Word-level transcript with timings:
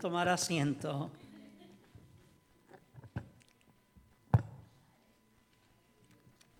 tomar 0.00 0.30
asiento. 0.30 1.10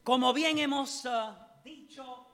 Como 0.05 0.33
bien 0.35 0.59
hemos 0.59 1.07
ah, 1.07 1.57
dicho 1.65 2.27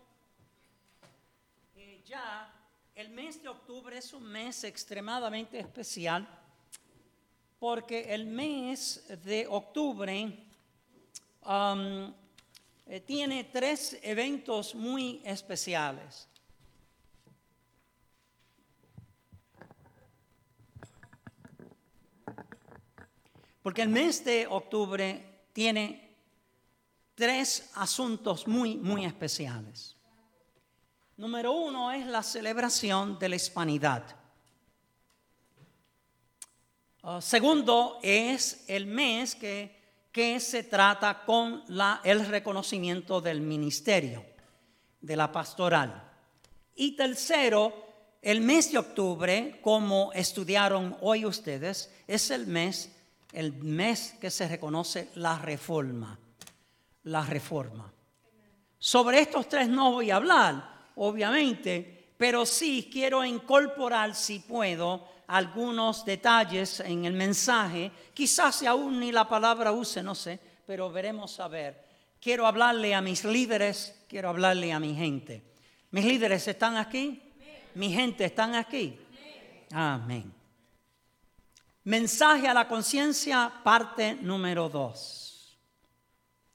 eh, 1.76 2.02
ya, 2.04 2.52
el 2.96 3.10
mes 3.10 3.40
de 3.40 3.48
octubre 3.48 3.96
es 3.96 4.12
un 4.12 4.24
mes 4.24 4.64
extremadamente 4.64 5.60
especial 5.60 6.26
porque 7.60 8.12
el 8.12 8.26
mes 8.26 9.04
de 9.24 9.46
octubre 9.46 10.44
eh, 12.86 13.00
tiene 13.06 13.44
tres 13.44 13.98
eventos 14.02 14.74
muy 14.74 15.22
especiales. 15.24 16.28
Porque 23.66 23.82
el 23.82 23.88
mes 23.88 24.24
de 24.24 24.46
octubre 24.46 25.48
tiene 25.52 26.16
tres 27.16 27.68
asuntos 27.74 28.46
muy, 28.46 28.76
muy 28.76 29.04
especiales. 29.04 29.96
Número 31.16 31.50
uno 31.50 31.90
es 31.90 32.06
la 32.06 32.22
celebración 32.22 33.18
de 33.18 33.28
la 33.28 33.34
hispanidad. 33.34 34.04
Uh, 37.02 37.20
segundo 37.20 37.98
es 38.04 38.62
el 38.68 38.86
mes 38.86 39.34
que, 39.34 40.06
que 40.12 40.38
se 40.38 40.62
trata 40.62 41.24
con 41.24 41.64
la, 41.66 42.00
el 42.04 42.24
reconocimiento 42.24 43.20
del 43.20 43.40
ministerio, 43.40 44.24
de 45.00 45.16
la 45.16 45.32
pastoral. 45.32 46.08
Y 46.76 46.94
tercero, 46.94 47.74
el 48.22 48.42
mes 48.42 48.70
de 48.70 48.78
octubre, 48.78 49.58
como 49.60 50.12
estudiaron 50.12 50.96
hoy 51.00 51.26
ustedes, 51.26 51.92
es 52.06 52.30
el 52.30 52.46
mes 52.46 52.92
el 53.32 53.52
mes 53.54 54.16
que 54.20 54.30
se 54.30 54.48
reconoce 54.48 55.10
la 55.16 55.38
reforma. 55.38 56.18
La 57.04 57.22
reforma. 57.22 57.92
Sobre 58.78 59.20
estos 59.20 59.48
tres 59.48 59.68
no 59.68 59.92
voy 59.92 60.10
a 60.10 60.16
hablar, 60.16 60.90
obviamente, 60.96 62.12
pero 62.16 62.46
sí 62.46 62.88
quiero 62.92 63.24
incorporar, 63.24 64.14
si 64.14 64.40
puedo, 64.40 65.08
algunos 65.26 66.04
detalles 66.04 66.80
en 66.80 67.04
el 67.04 67.12
mensaje. 67.12 67.90
Quizás 68.14 68.62
aún 68.62 69.00
ni 69.00 69.12
la 69.12 69.28
palabra 69.28 69.72
use, 69.72 70.02
no 70.02 70.14
sé, 70.14 70.38
pero 70.66 70.90
veremos 70.90 71.38
a 71.40 71.48
ver. 71.48 71.84
Quiero 72.20 72.46
hablarle 72.46 72.94
a 72.94 73.00
mis 73.00 73.24
líderes, 73.24 73.94
quiero 74.08 74.28
hablarle 74.28 74.72
a 74.72 74.80
mi 74.80 74.94
gente. 74.94 75.42
¿Mis 75.90 76.04
líderes 76.04 76.46
están 76.48 76.76
aquí? 76.76 77.22
¿Mi 77.74 77.92
gente 77.92 78.24
están 78.24 78.54
aquí? 78.54 78.98
Amén. 79.72 80.35
Mensaje 81.86 82.48
a 82.48 82.52
la 82.52 82.66
conciencia, 82.66 83.48
parte 83.62 84.18
número 84.20 84.68
dos. 84.68 85.56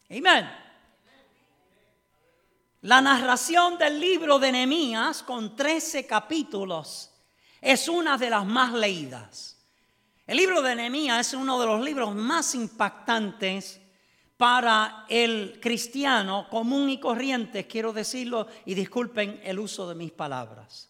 Amén. 0.10 0.52
La 2.82 3.00
narración 3.00 3.78
del 3.78 3.98
libro 3.98 4.40
de 4.40 4.52
Nehemías 4.52 5.24
con 5.24 5.56
13 5.56 6.06
capítulos 6.06 7.12
es 7.62 7.88
una 7.88 8.18
de 8.18 8.30
las 8.30 8.46
más 8.46 8.74
leídas. 8.74 9.58
El 10.28 10.36
libro 10.36 10.62
de 10.62 10.76
Nehemías 10.76 11.28
es 11.28 11.34
uno 11.34 11.58
de 11.62 11.66
los 11.66 11.82
libros 11.82 12.14
más 12.14 12.54
impactantes 12.54 13.80
para 14.36 15.06
el 15.08 15.62
cristiano 15.62 16.50
común 16.50 16.90
y 16.90 17.00
corriente, 17.00 17.68
quiero 17.68 17.94
decirlo, 17.94 18.48
y 18.66 18.74
disculpen 18.74 19.40
el 19.46 19.60
uso 19.60 19.88
de 19.88 19.96
mis 19.96 20.12
palabras. 20.12 20.90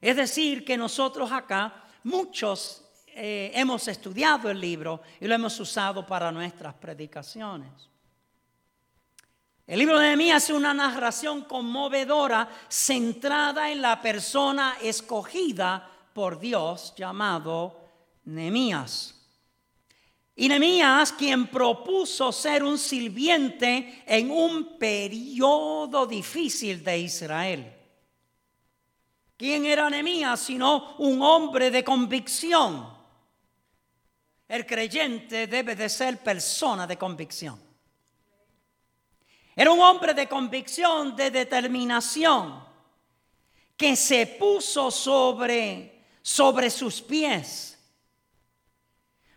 Es 0.00 0.14
decir, 0.14 0.64
que 0.64 0.76
nosotros 0.76 1.32
acá, 1.32 1.82
muchos 2.04 2.81
eh, 3.14 3.52
hemos 3.54 3.86
estudiado 3.88 4.50
el 4.50 4.60
libro 4.60 5.02
y 5.20 5.26
lo 5.26 5.34
hemos 5.34 5.58
usado 5.60 6.06
para 6.06 6.32
nuestras 6.32 6.74
predicaciones. 6.74 7.70
El 9.66 9.78
libro 9.78 9.98
de 9.98 10.08
Nehemías 10.08 10.44
es 10.44 10.50
una 10.50 10.74
narración 10.74 11.42
conmovedora 11.42 12.48
centrada 12.68 13.70
en 13.70 13.80
la 13.80 14.02
persona 14.02 14.76
escogida 14.82 15.88
por 16.12 16.38
Dios 16.38 16.94
llamado 16.96 17.80
Nehemías. 18.24 19.14
Y 20.34 20.48
Nehemías, 20.48 21.12
quien 21.12 21.46
propuso 21.46 22.32
ser 22.32 22.64
un 22.64 22.76
sirviente 22.76 24.02
en 24.06 24.30
un 24.30 24.78
periodo 24.78 26.06
difícil 26.06 26.82
de 26.82 26.98
Israel. 26.98 27.72
¿Quién 29.36 29.66
era 29.66 29.90
Nehemías 29.90 30.40
sino 30.40 30.96
un 30.98 31.22
hombre 31.22 31.70
de 31.70 31.82
convicción? 31.82 32.91
El 34.52 34.66
creyente 34.66 35.46
debe 35.46 35.74
de 35.74 35.88
ser 35.88 36.18
persona 36.18 36.86
de 36.86 36.98
convicción. 36.98 37.58
Era 39.56 39.72
un 39.72 39.80
hombre 39.80 40.12
de 40.12 40.28
convicción, 40.28 41.16
de 41.16 41.30
determinación, 41.30 42.62
que 43.74 43.96
se 43.96 44.26
puso 44.26 44.90
sobre, 44.90 46.04
sobre 46.20 46.68
sus 46.68 47.00
pies 47.00 47.78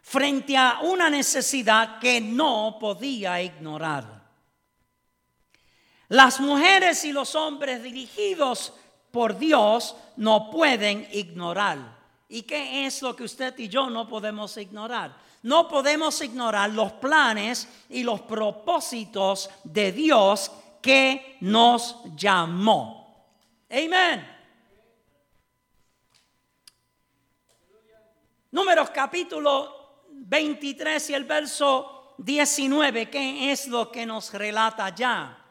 frente 0.02 0.58
a 0.58 0.80
una 0.82 1.10
necesidad 1.10 1.98
que 2.00 2.20
no 2.20 2.76
podía 2.78 3.42
ignorar. 3.42 4.22
Las 6.10 6.42
mujeres 6.42 7.06
y 7.06 7.14
los 7.14 7.36
hombres 7.36 7.82
dirigidos 7.82 8.74
por 9.12 9.38
Dios 9.38 9.96
no 10.18 10.52
pueden 10.52 11.08
ignorar 11.14 11.95
¿Y 12.36 12.44
qué 12.44 12.86
es 12.86 13.02
lo 13.02 13.16
que 13.16 13.24
usted 13.24 13.58
y 13.60 13.70
yo 13.70 13.90
no 13.90 14.10
podemos 14.10 14.58
ignorar? 14.58 15.16
No 15.44 15.70
podemos 15.70 16.20
ignorar 16.20 16.70
los 16.70 16.92
planes 16.92 17.66
y 17.88 18.04
los 18.04 18.20
propósitos 18.24 19.50
de 19.64 19.94
Dios 19.94 20.52
que 20.82 21.38
nos 21.40 21.96
llamó. 22.18 23.30
Amén. 23.70 24.28
Números 28.52 28.90
capítulo 28.90 30.04
23 30.12 31.12
y 31.12 31.14
el 31.14 31.24
verso 31.24 32.16
19, 32.18 33.10
¿qué 33.10 33.50
es 33.50 33.70
lo 33.70 33.90
que 33.90 34.06
nos 34.06 34.34
relata 34.34 34.94
ya? 34.94 35.45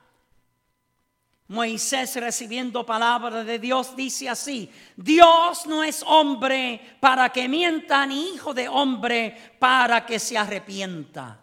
Moisés 1.48 2.16
recibiendo 2.16 2.86
palabra 2.86 3.44
de 3.44 3.58
Dios 3.58 3.94
dice 3.94 4.30
así, 4.30 4.70
Dios 4.96 5.66
no 5.66 5.84
es 5.84 6.02
hombre 6.06 6.96
para 7.00 7.28
que 7.28 7.48
mienta, 7.48 8.06
ni 8.06 8.30
hijo 8.34 8.54
de 8.54 8.66
hombre 8.66 9.56
para 9.58 10.06
que 10.06 10.18
se 10.18 10.38
arrepienta. 10.38 11.40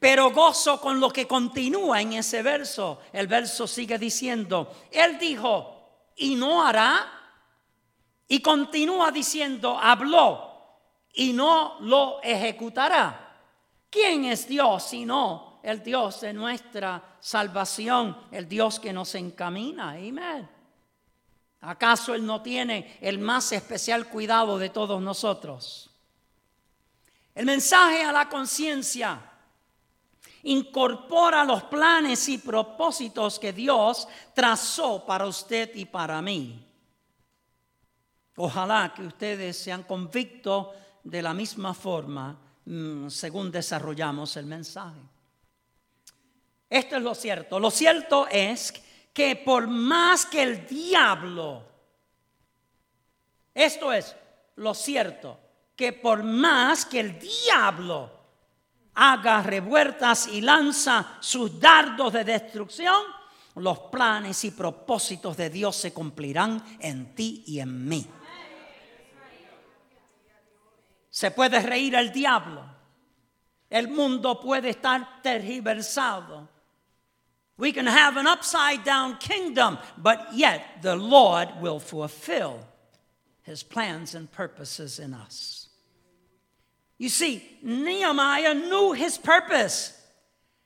Pero 0.00 0.32
gozo 0.32 0.80
con 0.80 0.98
lo 0.98 1.10
que 1.10 1.26
continúa 1.26 2.00
en 2.00 2.14
ese 2.14 2.42
verso. 2.42 3.00
El 3.12 3.26
verso 3.26 3.66
sigue 3.66 3.98
diciendo, 3.98 4.72
Él 4.90 5.18
dijo, 5.18 6.12
y 6.16 6.34
no 6.34 6.64
hará. 6.64 7.06
Y 8.26 8.40
continúa 8.40 9.10
diciendo, 9.10 9.78
habló, 9.80 10.78
y 11.14 11.32
no 11.32 11.78
lo 11.80 12.20
ejecutará. 12.22 13.36
¿Quién 13.90 14.24
es 14.24 14.46
Dios 14.46 14.82
si 14.84 15.04
no 15.04 15.47
el 15.62 15.82
Dios 15.82 16.20
de 16.20 16.32
nuestra 16.32 17.16
salvación, 17.20 18.16
el 18.30 18.48
Dios 18.48 18.78
que 18.80 18.92
nos 18.92 19.14
encamina. 19.14 19.90
Amén. 19.90 20.48
¿Acaso 21.60 22.14
Él 22.14 22.24
no 22.24 22.40
tiene 22.40 22.98
el 23.00 23.18
más 23.18 23.50
especial 23.52 24.08
cuidado 24.08 24.58
de 24.58 24.70
todos 24.70 25.02
nosotros? 25.02 25.90
El 27.34 27.46
mensaje 27.46 28.02
a 28.02 28.12
la 28.12 28.28
conciencia 28.28 29.20
incorpora 30.44 31.44
los 31.44 31.64
planes 31.64 32.28
y 32.28 32.38
propósitos 32.38 33.38
que 33.38 33.52
Dios 33.52 34.08
trazó 34.34 35.04
para 35.04 35.26
usted 35.26 35.74
y 35.74 35.84
para 35.84 36.22
mí. 36.22 36.64
Ojalá 38.36 38.92
que 38.94 39.02
ustedes 39.02 39.56
sean 39.56 39.82
convictos 39.82 40.68
de 41.02 41.22
la 41.22 41.34
misma 41.34 41.74
forma 41.74 42.38
mm, 42.64 43.08
según 43.08 43.50
desarrollamos 43.50 44.36
el 44.36 44.46
mensaje. 44.46 45.00
Esto 46.68 46.96
es 46.96 47.02
lo 47.02 47.14
cierto. 47.14 47.58
Lo 47.58 47.70
cierto 47.70 48.26
es 48.30 48.72
que 49.12 49.36
por 49.36 49.66
más 49.66 50.26
que 50.26 50.42
el 50.42 50.66
diablo, 50.66 51.64
esto 53.54 53.92
es 53.92 54.14
lo 54.56 54.74
cierto, 54.74 55.40
que 55.74 55.92
por 55.92 56.22
más 56.22 56.84
que 56.84 57.00
el 57.00 57.18
diablo 57.18 58.10
haga 58.94 59.42
revueltas 59.42 60.28
y 60.28 60.40
lanza 60.40 61.18
sus 61.20 61.58
dardos 61.58 62.12
de 62.12 62.24
destrucción, 62.24 63.02
los 63.56 63.78
planes 63.90 64.44
y 64.44 64.50
propósitos 64.50 65.36
de 65.36 65.50
Dios 65.50 65.76
se 65.76 65.92
cumplirán 65.92 66.78
en 66.80 67.14
ti 67.14 67.44
y 67.46 67.60
en 67.60 67.88
mí. 67.88 68.06
Se 71.10 71.30
puede 71.30 71.60
reír 71.60 71.94
el 71.96 72.12
diablo. 72.12 72.64
El 73.68 73.88
mundo 73.88 74.40
puede 74.40 74.70
estar 74.70 75.20
tergiversado. 75.22 76.48
We 77.58 77.72
can 77.72 77.86
have 77.86 78.16
an 78.16 78.28
upside 78.28 78.84
down 78.84 79.18
kingdom, 79.18 79.78
but 79.98 80.28
yet 80.32 80.80
the 80.80 80.94
Lord 80.94 81.48
will 81.60 81.80
fulfill 81.80 82.60
his 83.42 83.64
plans 83.64 84.14
and 84.14 84.30
purposes 84.30 85.00
in 85.00 85.12
us. 85.12 85.68
You 86.98 87.08
see, 87.08 87.42
Nehemiah 87.62 88.54
knew 88.54 88.92
his 88.92 89.18
purpose. 89.18 89.92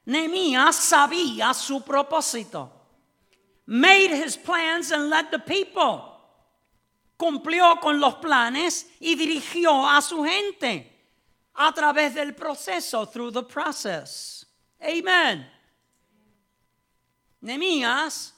Nehemías 0.06 0.74
sabía 0.74 1.54
su 1.54 1.80
propósito. 1.80 2.68
Made 3.66 4.10
his 4.10 4.36
plans 4.36 4.90
and 4.90 5.08
led 5.08 5.30
the 5.30 5.38
people. 5.38 6.04
Cumplió 7.18 7.80
con 7.80 8.00
los 8.00 8.14
planes 8.14 8.84
y 9.00 9.14
dirigió 9.14 9.96
a 9.96 10.02
su 10.02 10.24
gente 10.24 10.86
a 11.54 11.72
través 11.72 12.14
del 12.14 12.32
proceso, 12.32 13.04
through 13.04 13.30
the 13.30 13.42
process. 13.42 14.44
Amen. 14.82 15.44
Nehemías, 17.42 18.32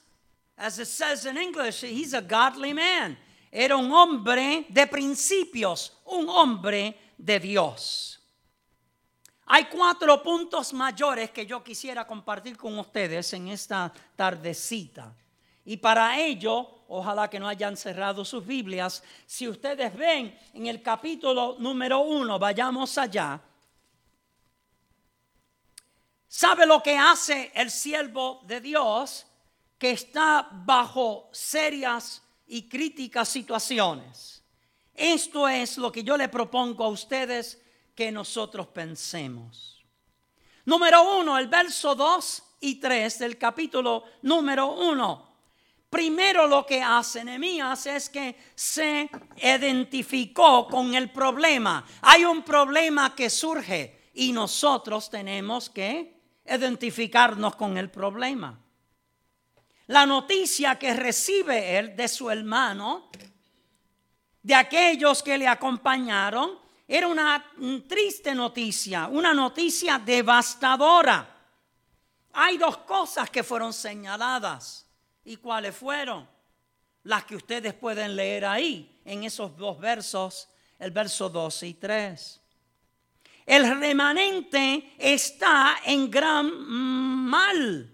as 0.57 0.79
it 0.79 0.87
says 0.87 1.25
in 1.25 1.37
English, 1.37 1.83
he's 1.83 2.13
a 2.13 2.21
godly 2.21 2.73
man. 2.73 3.17
Era 3.51 3.77
un 3.77 3.91
hombre 3.91 4.65
de 4.69 4.87
principios, 4.87 5.93
un 6.05 6.27
hombre 6.27 6.95
de 7.17 7.39
Dios. 7.39 8.19
Hay 9.47 9.65
cuatro 9.65 10.21
puntos 10.23 10.73
mayores 10.73 11.29
que 11.29 11.45
yo 11.45 11.63
quisiera 11.63 12.05
compartir 12.05 12.57
con 12.57 12.77
ustedes 12.79 13.31
en 13.33 13.47
esta 13.49 13.93
tardecita. 14.15 15.15
Y 15.63 15.77
para 15.77 16.19
ello, 16.19 16.83
ojalá 16.87 17.29
que 17.29 17.39
no 17.39 17.47
hayan 17.47 17.77
cerrado 17.77 18.25
sus 18.25 18.45
Biblias, 18.45 19.03
si 19.25 19.47
ustedes 19.47 19.95
ven 19.95 20.35
en 20.53 20.65
el 20.65 20.81
capítulo 20.81 21.57
número 21.59 21.99
uno, 21.99 22.39
vayamos 22.39 22.97
allá. 22.97 23.39
¿Sabe 26.37 26.65
lo 26.65 26.83
que 26.83 26.97
hace 26.97 27.49
el 27.55 27.71
siervo 27.71 28.41
de 28.43 28.59
Dios 28.59 29.25
que 29.77 29.91
está 29.91 30.49
bajo 30.51 31.29
serias 31.31 32.21
y 32.45 32.67
críticas 32.67 33.29
situaciones? 33.29 34.43
Esto 34.93 35.47
es 35.47 35.77
lo 35.77 35.93
que 35.93 36.03
yo 36.03 36.17
le 36.17 36.27
propongo 36.27 36.83
a 36.83 36.89
ustedes 36.89 37.63
que 37.95 38.11
nosotros 38.11 38.67
pensemos. 38.67 39.85
Número 40.65 41.19
uno, 41.19 41.37
el 41.37 41.47
verso 41.47 41.95
2 41.95 42.43
y 42.59 42.81
3 42.81 43.17
del 43.19 43.37
capítulo 43.37 44.03
número 44.23 44.73
1. 44.73 45.35
Primero 45.89 46.47
lo 46.47 46.65
que 46.65 46.83
hace 46.83 47.23
Nehemías 47.23 47.85
es 47.85 48.09
que 48.09 48.35
se 48.55 49.09
identificó 49.41 50.67
con 50.67 50.95
el 50.95 51.09
problema. 51.13 51.85
Hay 52.01 52.25
un 52.25 52.43
problema 52.43 53.15
que 53.15 53.29
surge 53.29 54.11
y 54.13 54.33
nosotros 54.33 55.09
tenemos 55.09 55.69
que 55.69 56.14
identificarnos 56.45 57.55
con 57.55 57.77
el 57.77 57.89
problema. 57.89 58.59
La 59.87 60.05
noticia 60.05 60.79
que 60.79 60.93
recibe 60.93 61.77
él 61.77 61.95
de 61.95 62.07
su 62.07 62.29
hermano, 62.29 63.09
de 64.41 64.55
aquellos 64.55 65.21
que 65.21 65.37
le 65.37 65.47
acompañaron, 65.47 66.59
era 66.87 67.07
una 67.07 67.51
triste 67.87 68.33
noticia, 68.33 69.07
una 69.07 69.33
noticia 69.33 69.99
devastadora. 69.99 71.27
Hay 72.33 72.57
dos 72.57 72.77
cosas 72.79 73.29
que 73.29 73.43
fueron 73.43 73.73
señaladas. 73.73 74.85
¿Y 75.23 75.37
cuáles 75.37 75.75
fueron? 75.75 76.27
Las 77.03 77.25
que 77.25 77.35
ustedes 77.35 77.73
pueden 77.73 78.15
leer 78.15 78.45
ahí, 78.45 79.01
en 79.05 79.23
esos 79.23 79.55
dos 79.57 79.79
versos, 79.79 80.49
el 80.79 80.91
verso 80.91 81.29
2 81.29 81.63
y 81.63 81.73
3. 81.75 82.41
El 83.45 83.79
remanente 83.79 84.95
está 84.97 85.77
en 85.85 86.09
gran 86.09 86.51
mal. 86.67 87.91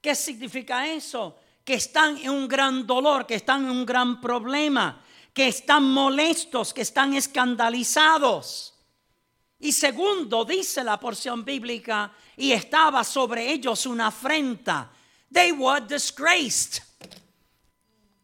¿Qué 0.00 0.14
significa 0.14 0.88
eso? 0.88 1.38
Que 1.64 1.74
están 1.74 2.16
en 2.18 2.30
un 2.30 2.48
gran 2.48 2.86
dolor, 2.86 3.26
que 3.26 3.36
están 3.36 3.64
en 3.64 3.70
un 3.70 3.86
gran 3.86 4.20
problema, 4.20 5.02
que 5.32 5.48
están 5.48 5.84
molestos, 5.84 6.74
que 6.74 6.82
están 6.82 7.14
escandalizados. 7.14 8.74
Y 9.60 9.72
segundo, 9.72 10.44
dice 10.44 10.82
la 10.82 10.98
porción 10.98 11.44
bíblica, 11.44 12.12
y 12.36 12.52
estaba 12.52 13.04
sobre 13.04 13.50
ellos 13.50 13.86
una 13.86 14.08
afrenta. 14.08 14.90
They 15.32 15.52
were 15.52 15.84
disgraced. 15.86 16.82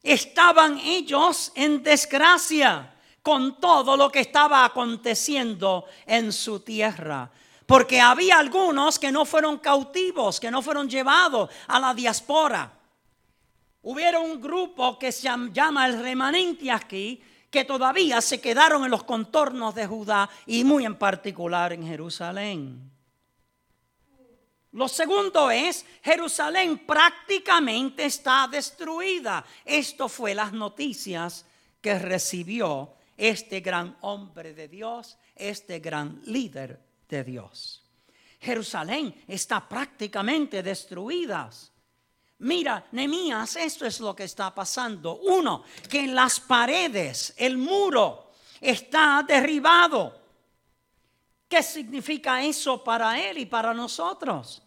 Estaban 0.03 0.79
ellos 0.79 1.53
en 1.55 1.83
desgracia 1.83 2.93
con 3.22 3.60
todo 3.60 3.96
lo 3.96 4.10
que 4.10 4.20
estaba 4.20 4.64
aconteciendo 4.64 5.86
en 6.06 6.32
su 6.32 6.60
tierra. 6.60 7.30
Porque 7.66 8.00
había 8.00 8.38
algunos 8.38 8.98
que 8.98 9.12
no 9.12 9.24
fueron 9.24 9.58
cautivos, 9.58 10.40
que 10.40 10.50
no 10.50 10.60
fueron 10.60 10.88
llevados 10.90 11.48
a 11.69 11.78
la 11.78 11.94
diáspora. 11.94 12.70
Hubiera 13.82 14.19
un 14.19 14.40
grupo 14.40 14.98
que 14.98 15.12
se 15.12 15.28
llama 15.52 15.86
el 15.86 16.00
remanente 16.00 16.70
aquí, 16.70 17.22
que 17.50 17.64
todavía 17.64 18.20
se 18.20 18.40
quedaron 18.40 18.84
en 18.84 18.90
los 18.90 19.04
contornos 19.04 19.74
de 19.74 19.86
Judá 19.86 20.28
y 20.46 20.64
muy 20.64 20.84
en 20.84 20.96
particular 20.96 21.72
en 21.72 21.86
Jerusalén. 21.86 22.90
Lo 24.72 24.88
segundo 24.88 25.50
es, 25.50 25.84
Jerusalén 26.02 26.78
prácticamente 26.78 28.06
está 28.06 28.48
destruida. 28.50 29.44
Esto 29.64 30.08
fue 30.08 30.34
las 30.34 30.52
noticias 30.52 31.44
que 31.80 31.98
recibió 31.98 32.94
este 33.22 33.60
gran 33.60 33.96
hombre 34.00 34.52
de 34.52 34.66
Dios, 34.66 35.16
este 35.36 35.78
gran 35.78 36.20
líder 36.24 36.84
de 37.08 37.22
Dios. 37.22 37.88
Jerusalén 38.40 39.22
está 39.28 39.69
prácticamente 39.69 40.60
destruida. 40.60 41.48
Mira, 42.38 42.84
Nemías, 42.90 43.54
esto 43.54 43.86
es 43.86 44.00
lo 44.00 44.16
que 44.16 44.24
está 44.24 44.52
pasando. 44.52 45.20
Uno, 45.20 45.62
que 45.88 46.00
en 46.00 46.16
las 46.16 46.40
paredes, 46.40 47.32
el 47.36 47.58
muro 47.58 48.32
está 48.60 49.24
derribado. 49.24 50.20
¿Qué 51.48 51.62
significa 51.62 52.42
eso 52.42 52.82
para 52.82 53.20
él 53.20 53.38
y 53.38 53.46
para 53.46 53.72
nosotros? 53.72 54.64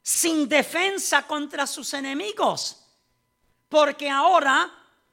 Sin 0.00 0.48
defensa 0.48 1.26
contra 1.26 1.66
sus 1.66 1.92
enemigos. 1.92 2.86
Porque 3.68 4.08
ahora 4.08 4.72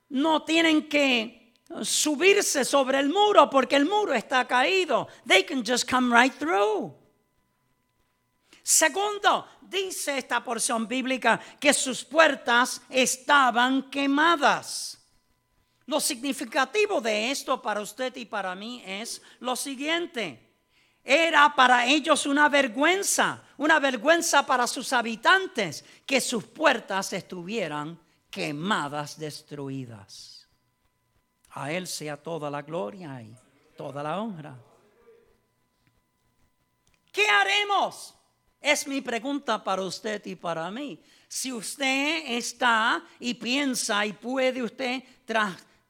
no 0.10 0.44
tienen 0.44 0.88
que 0.88 1.41
subirse 1.84 2.66
sobre 2.66 3.00
el 3.00 3.10
muro 3.10 3.50
porque 3.50 3.76
el 3.76 3.86
muro 3.86 4.14
está 4.14 4.48
caído. 4.48 5.08
They 5.28 5.44
can 5.44 5.64
just 5.66 5.90
come 5.90 6.16
right 6.16 6.34
through. 6.34 6.94
Segundo, 8.64 9.48
dice 9.62 10.18
esta 10.18 10.44
porción 10.44 10.88
bíblica 10.88 11.40
que 11.60 11.74
sus 11.74 12.04
puertas 12.04 12.82
estaban 12.90 13.90
quemadas. 13.90 15.00
Lo 15.88 16.00
significativo 16.00 17.02
de 17.02 17.32
esto 17.32 17.62
para 17.62 17.82
usted 17.82 18.16
y 18.16 18.26
para 18.26 18.56
mí 18.56 18.84
es 18.86 19.22
lo 19.40 19.56
siguiente. 19.56 20.52
Era 21.04 21.56
para 21.56 21.86
ellos 21.88 22.28
una 22.28 22.48
vergüenza, 22.48 23.44
una 23.58 23.80
vergüenza 23.80 24.46
para 24.46 24.68
sus 24.68 24.94
habitantes 24.94 25.84
que 26.06 26.22
sus 26.22 26.44
puertas 26.46 27.12
estuvieran 27.14 28.00
quemadas, 28.30 29.18
destruidas. 29.18 30.41
A 31.52 31.72
Él 31.72 31.88
sea 31.88 32.18
toda 32.18 32.50
la 32.50 32.62
gloria 32.62 33.22
y 33.22 33.36
toda 33.76 34.02
la 34.02 34.22
honra. 34.22 34.56
¿Qué 37.12 37.28
haremos? 37.28 38.16
Es 38.60 38.88
mi 38.88 39.02
pregunta 39.02 39.62
para 39.64 39.82
usted 39.82 40.26
y 40.26 40.36
para 40.36 40.70
mí. 40.72 41.02
Si 41.28 41.52
usted 41.52 42.24
está 42.28 43.04
y 43.20 43.34
piensa 43.34 44.06
y 44.06 44.14
puede 44.14 44.62
usted 44.62 45.04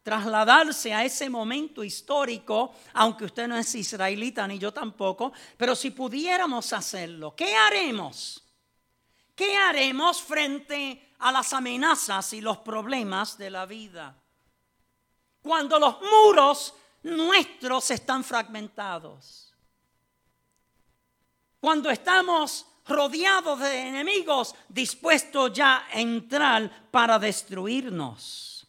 trasladarse 0.04 0.94
a 0.94 1.04
ese 1.04 1.30
momento 1.30 1.84
histórico, 1.84 2.74
aunque 2.94 3.26
usted 3.26 3.48
no 3.48 3.58
es 3.58 3.76
israelita 3.76 4.48
ni 4.48 4.58
yo 4.58 4.72
tampoco, 4.72 5.34
pero 5.58 5.76
si 5.76 5.92
pudiéramos 5.92 6.72
hacerlo, 6.74 7.36
¿qué 7.36 7.56
haremos? 7.56 8.44
¿Qué 9.36 9.56
haremos 9.56 10.22
frente 10.22 11.14
a 11.20 11.32
las 11.32 11.54
amenazas 11.54 12.34
y 12.34 12.42
los 12.42 12.60
problemas 12.60 13.38
de 13.38 13.50
la 13.50 13.66
vida? 13.66 14.21
Cuando 15.42 15.80
los 15.80 15.98
muros 16.02 16.74
nuestros 17.04 17.92
están 17.92 18.24
fragmentados 18.24 19.52
cuando 21.62 21.92
estamos 21.92 22.66
rodeados 22.88 23.60
de 23.60 23.88
enemigos 23.88 24.56
dispuestos 24.68 25.54
ya 25.54 25.86
a 25.90 26.00
entrar 26.00 26.90
para 26.90 27.20
destruirnos. 27.20 28.68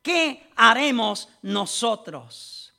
¿Qué 0.00 0.48
haremos 0.54 1.28
nosotros? 1.42 2.72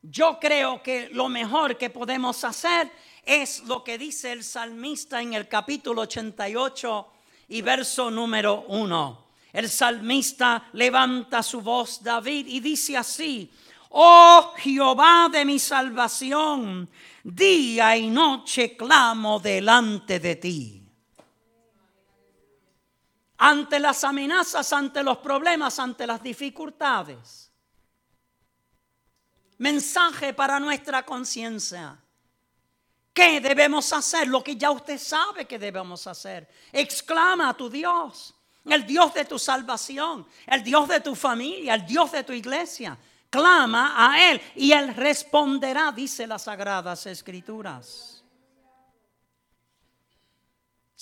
Yo 0.00 0.38
creo 0.40 0.82
que 0.82 1.08
lo 1.10 1.28
mejor 1.28 1.76
que 1.76 1.90
podemos 1.90 2.44
hacer 2.44 2.90
es 3.24 3.64
lo 3.64 3.82
que 3.82 3.98
dice 3.98 4.32
el 4.32 4.44
salmista 4.44 5.20
en 5.20 5.34
el 5.34 5.48
capítulo 5.48 6.02
88 6.02 7.06
y 7.48 7.60
verso 7.60 8.10
número 8.10 8.64
1. 8.68 9.21
El 9.52 9.68
salmista 9.68 10.70
levanta 10.72 11.42
su 11.42 11.60
voz, 11.60 12.02
David, 12.02 12.46
y 12.46 12.60
dice 12.60 12.96
así, 12.96 13.52
oh 13.90 14.54
Jehová 14.56 15.28
de 15.30 15.44
mi 15.44 15.58
salvación, 15.58 16.88
día 17.22 17.96
y 17.96 18.08
noche 18.08 18.76
clamo 18.76 19.38
delante 19.38 20.18
de 20.18 20.36
ti. 20.36 20.78
Ante 23.38 23.78
las 23.78 24.04
amenazas, 24.04 24.72
ante 24.72 25.02
los 25.02 25.18
problemas, 25.18 25.78
ante 25.78 26.06
las 26.06 26.22
dificultades. 26.22 27.50
mensaje 29.58 30.34
para 30.34 30.58
nuestra 30.58 31.04
conciencia. 31.04 31.96
¿Qué 33.12 33.40
debemos 33.40 33.92
hacer? 33.92 34.26
Lo 34.26 34.42
que 34.42 34.56
ya 34.56 34.70
usted 34.70 34.98
sabe 34.98 35.44
que 35.44 35.58
debemos 35.58 36.06
hacer. 36.06 36.48
Exclama 36.72 37.50
a 37.50 37.54
tu 37.54 37.68
Dios, 37.70 38.34
el 38.64 38.86
Dios 38.86 39.12
de 39.14 39.24
tu 39.24 39.38
salvación, 39.38 40.26
el 40.46 40.62
Dios 40.62 40.88
de 40.88 41.00
tu 41.00 41.14
familia, 41.14 41.74
el 41.74 41.86
Dios 41.86 42.12
de 42.12 42.24
tu 42.24 42.32
iglesia. 42.32 42.96
Clama 43.28 43.94
a 43.96 44.30
Él 44.30 44.40
y 44.56 44.72
Él 44.72 44.94
responderá, 44.94 45.90
dice 45.92 46.26
las 46.26 46.42
sagradas 46.42 47.06
escrituras. 47.06 48.22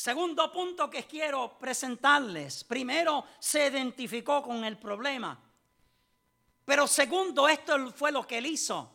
Segundo 0.01 0.51
punto 0.51 0.89
que 0.89 1.05
quiero 1.05 1.59
presentarles. 1.59 2.65
Primero, 2.65 3.27
se 3.39 3.67
identificó 3.67 4.43
con 4.43 4.65
el 4.65 4.79
problema. 4.79 5.39
Pero 6.65 6.87
segundo, 6.87 7.47
esto 7.47 7.93
fue 7.93 8.11
lo 8.11 8.27
que 8.27 8.39
él 8.39 8.47
hizo. 8.47 8.91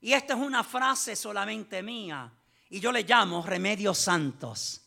Y 0.00 0.14
esta 0.14 0.32
es 0.32 0.40
una 0.40 0.64
frase 0.64 1.14
solamente 1.14 1.82
mía. 1.82 2.32
Y 2.70 2.80
yo 2.80 2.92
le 2.92 3.02
llamo 3.02 3.42
remedios 3.42 3.98
santos. 3.98 4.80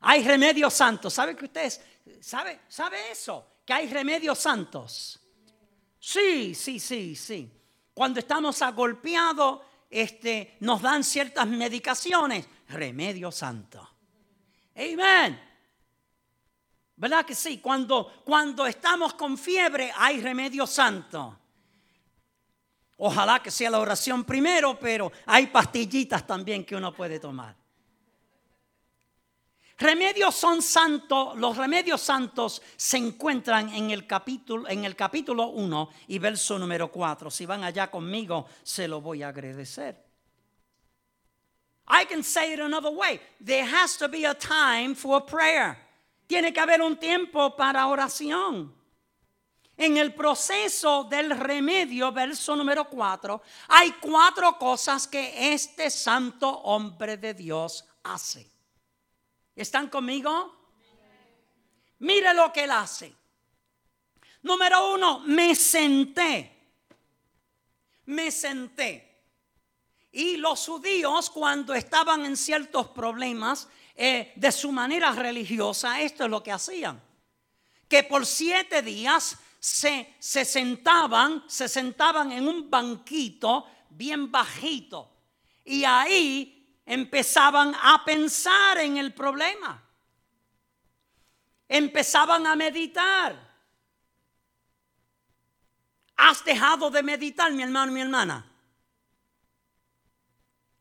Hay 0.00 0.24
remedios 0.24 0.74
santos. 0.74 1.14
¿Sabe 1.14 1.34
que 1.34 1.46
ustedes, 1.46 1.80
sabe, 2.20 2.60
sabe 2.68 3.10
eso? 3.10 3.46
Que 3.64 3.72
hay 3.72 3.88
remedios 3.88 4.38
santos. 4.38 5.20
Sí, 5.98 6.54
sí, 6.54 6.80
sí, 6.80 7.14
sí. 7.14 7.50
Cuando 7.92 8.20
estamos 8.20 8.62
agolpeados, 8.62 9.60
este, 9.88 10.56
nos 10.60 10.80
dan 10.80 11.04
ciertas 11.04 11.46
medicaciones. 11.46 12.46
Remedio 12.68 13.30
santo. 13.30 13.88
Amén. 14.74 15.40
¿Verdad 16.96 17.24
que 17.24 17.34
sí? 17.34 17.58
Cuando, 17.58 18.22
cuando 18.24 18.66
estamos 18.66 19.14
con 19.14 19.36
fiebre 19.36 19.92
hay 19.96 20.20
remedio 20.20 20.66
santo. 20.66 21.38
Ojalá 22.98 23.42
que 23.42 23.50
sea 23.50 23.70
la 23.70 23.80
oración 23.80 24.24
primero, 24.24 24.78
pero 24.78 25.10
hay 25.26 25.46
pastillitas 25.46 26.26
también 26.26 26.64
que 26.64 26.76
uno 26.76 26.94
puede 26.94 27.18
tomar. 27.18 27.56
Remedios 29.80 30.34
son 30.34 30.60
santos, 30.60 31.38
los 31.38 31.56
remedios 31.56 32.02
santos 32.02 32.60
se 32.76 32.98
encuentran 32.98 33.72
en 33.72 33.90
el 33.90 34.06
capítulo 34.06 34.68
en 34.68 34.84
el 34.84 34.94
capítulo 34.94 35.46
1 35.46 35.88
y 36.08 36.18
verso 36.18 36.58
número 36.58 36.92
4. 36.92 37.30
Si 37.30 37.46
van 37.46 37.64
allá 37.64 37.90
conmigo, 37.90 38.46
se 38.62 38.86
lo 38.86 39.00
voy 39.00 39.22
a 39.22 39.28
agradecer. 39.28 39.96
I 41.88 42.04
can 42.04 42.22
say 42.22 42.52
it 42.52 42.60
another 42.60 42.92
way. 42.92 43.18
There 43.42 43.64
has 43.64 43.96
to 43.96 44.08
be 44.10 44.26
a 44.26 44.34
time 44.34 44.94
for 44.94 45.24
prayer. 45.24 45.78
Tiene 46.26 46.52
que 46.52 46.60
haber 46.60 46.82
un 46.82 46.98
tiempo 46.98 47.56
para 47.56 47.86
oración. 47.86 48.74
En 49.78 49.96
el 49.96 50.12
proceso 50.12 51.04
del 51.04 51.30
remedio, 51.30 52.12
verso 52.12 52.54
número 52.54 52.84
4, 52.84 53.40
hay 53.68 53.92
cuatro 53.92 54.58
cosas 54.58 55.08
que 55.08 55.54
este 55.54 55.88
santo 55.88 56.50
hombre 56.50 57.16
de 57.16 57.32
Dios 57.32 57.86
hace. 58.02 58.49
¿Están 59.54 59.88
conmigo? 59.88 60.56
Mire 61.98 62.32
lo 62.34 62.52
que 62.52 62.64
él 62.64 62.70
hace. 62.70 63.12
Número 64.42 64.94
uno, 64.94 65.20
me 65.20 65.54
senté. 65.54 66.50
Me 68.06 68.30
senté. 68.30 69.10
Y 70.12 70.36
los 70.38 70.66
judíos 70.66 71.30
cuando 71.30 71.74
estaban 71.74 72.24
en 72.24 72.36
ciertos 72.36 72.88
problemas 72.88 73.68
eh, 73.94 74.32
de 74.34 74.50
su 74.50 74.72
manera 74.72 75.12
religiosa, 75.12 76.00
esto 76.00 76.24
es 76.24 76.30
lo 76.30 76.42
que 76.42 76.52
hacían. 76.52 77.00
Que 77.86 78.02
por 78.02 78.24
siete 78.26 78.82
días 78.82 79.38
se, 79.60 80.16
sentaban, 80.18 81.44
se 81.46 81.68
sentaban 81.68 82.32
en 82.32 82.48
un 82.48 82.70
banquito 82.70 83.66
bien 83.90 84.32
bajito 84.32 85.10
y 85.64 85.84
ahí 85.84 86.59
empezaban 86.90 87.72
a 87.80 88.04
pensar 88.04 88.78
en 88.78 88.96
el 88.96 89.14
problema. 89.14 89.80
Empezaban 91.68 92.44
a 92.48 92.56
meditar. 92.56 93.48
¿Has 96.16 96.44
dejado 96.44 96.90
de 96.90 97.02
meditar, 97.04 97.52
mi 97.52 97.62
hermano, 97.62 97.92
mi 97.92 98.00
hermana? 98.00 98.44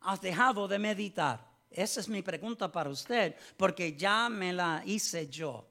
¿Has 0.01 0.19
dejado 0.19 0.67
de 0.67 0.79
meditar? 0.79 1.47
Esa 1.69 1.99
es 1.99 2.09
mi 2.09 2.23
pregunta 2.23 2.71
para 2.71 2.89
usted, 2.89 3.35
porque 3.55 3.95
ya 3.95 4.29
me 4.29 4.51
la 4.51 4.81
hice 4.83 5.29
yo. 5.29 5.69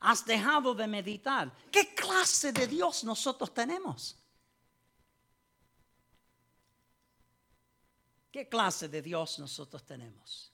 ¿Has 0.00 0.24
dejado 0.24 0.74
de 0.74 0.86
meditar? 0.86 1.52
¿Qué 1.70 1.94
clase 1.94 2.52
de 2.52 2.66
Dios 2.66 3.04
nosotros 3.04 3.52
tenemos? 3.52 4.17
¿Qué 8.30 8.48
clase 8.48 8.88
de 8.88 9.02
Dios 9.02 9.38
nosotros 9.38 9.84
tenemos? 9.84 10.52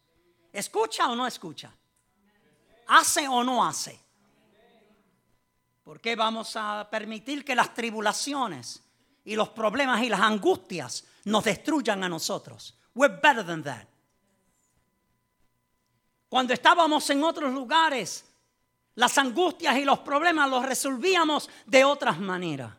¿Escucha 0.52 1.11
o 1.11 1.16
no 1.16 1.26
escucha? 1.26 1.73
¿Hace 2.87 3.26
o 3.26 3.43
no 3.43 3.64
hace? 3.64 3.99
¿Por 5.83 6.00
qué 6.00 6.16
vamos 6.16 6.54
a 6.57 6.88
permitir 6.90 7.45
que 7.45 7.54
las 7.54 7.75
tribulaciones 7.75 8.83
y 9.25 9.37
los 9.37 9.50
problemas 9.50 10.02
y 10.02 10.09
las 10.09 10.21
angustias 10.21 11.04
nos 11.25 11.45
destruyan 11.45 12.04
a 12.04 12.09
nosotros? 12.09 12.75
We're 12.95 13.14
better 13.23 13.45
than 13.45 13.62
that. 13.64 13.87
Cuando 16.28 16.54
estábamos 16.54 17.09
en 17.11 17.23
otros 17.23 17.52
lugares, 17.52 18.25
las 18.95 19.19
angustias 19.19 19.76
y 19.76 19.85
los 19.85 19.99
problemas 20.00 20.49
los 20.49 20.64
resolvíamos 20.64 21.50
de 21.66 21.85
otras 21.85 22.19
maneras. 22.19 22.73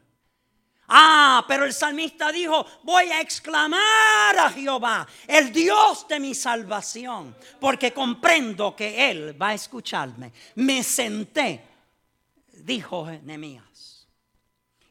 Ah, 0.88 1.44
pero 1.48 1.66
el 1.66 1.74
salmista 1.74 2.32
dijo, 2.32 2.66
voy 2.84 3.06
a 3.06 3.22
exclamar 3.22 4.38
a 4.38 4.50
Jehová, 4.52 5.08
el 5.28 5.52
Dios 5.52 6.08
de 6.08 6.20
mi 6.20 6.36
salvación, 6.36 7.36
porque 7.60 7.92
comprendo 7.92 8.76
que 8.76 9.10
Él 9.10 9.42
va 9.42 9.50
a 9.50 9.54
escucharme. 9.56 10.32
Me 10.56 10.84
senté, 10.84 11.64
dijo 12.54 13.10
Nehemías. 13.24 14.08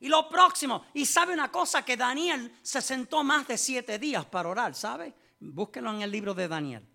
Y 0.01 0.09
lo 0.09 0.29
próximo, 0.29 0.87
y 0.95 1.07
sabe 1.07 1.33
una 1.33 1.51
cosa, 1.51 1.85
que 1.85 1.97
Daniel 1.97 2.59
se 2.63 2.83
sentó 2.83 3.23
más 3.23 3.47
de 3.47 3.57
siete 3.57 3.99
días 3.99 4.25
para 4.27 4.49
orar, 4.49 4.75
¿sabe? 4.75 5.15
Búsquelo 5.41 5.91
en 5.93 6.03
el 6.03 6.11
libro 6.11 6.35
de 6.35 6.49
Daniel. 6.49 6.87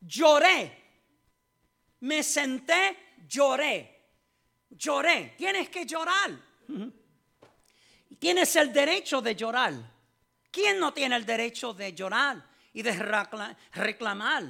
Lloré 0.00 0.80
me 2.00 2.22
senté, 2.22 2.96
lloré. 3.28 3.98
Lloré. 4.70 5.34
Tienes 5.36 5.68
que 5.68 5.84
llorar. 5.84 6.30
Tienes 8.20 8.54
el 8.56 8.70
derecho 8.70 9.22
de 9.22 9.34
llorar. 9.34 9.72
¿Quién 10.50 10.78
no 10.78 10.92
tiene 10.92 11.16
el 11.16 11.24
derecho 11.24 11.72
de 11.72 11.94
llorar 11.94 12.46
y 12.74 12.82
de 12.82 12.92
reclamar? 13.72 14.44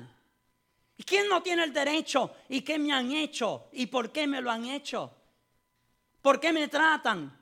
¿Y 0.96 1.04
quién 1.04 1.28
no 1.28 1.40
tiene 1.40 1.62
el 1.62 1.72
derecho? 1.72 2.34
¿Y 2.48 2.62
qué 2.62 2.80
me 2.80 2.92
han 2.92 3.12
hecho? 3.12 3.68
¿Y 3.72 3.86
por 3.86 4.10
qué 4.10 4.26
me 4.26 4.40
lo 4.40 4.50
han 4.50 4.66
hecho? 4.66 5.14
¿Por 6.20 6.40
qué 6.40 6.52
me 6.52 6.66
tratan? 6.66 7.38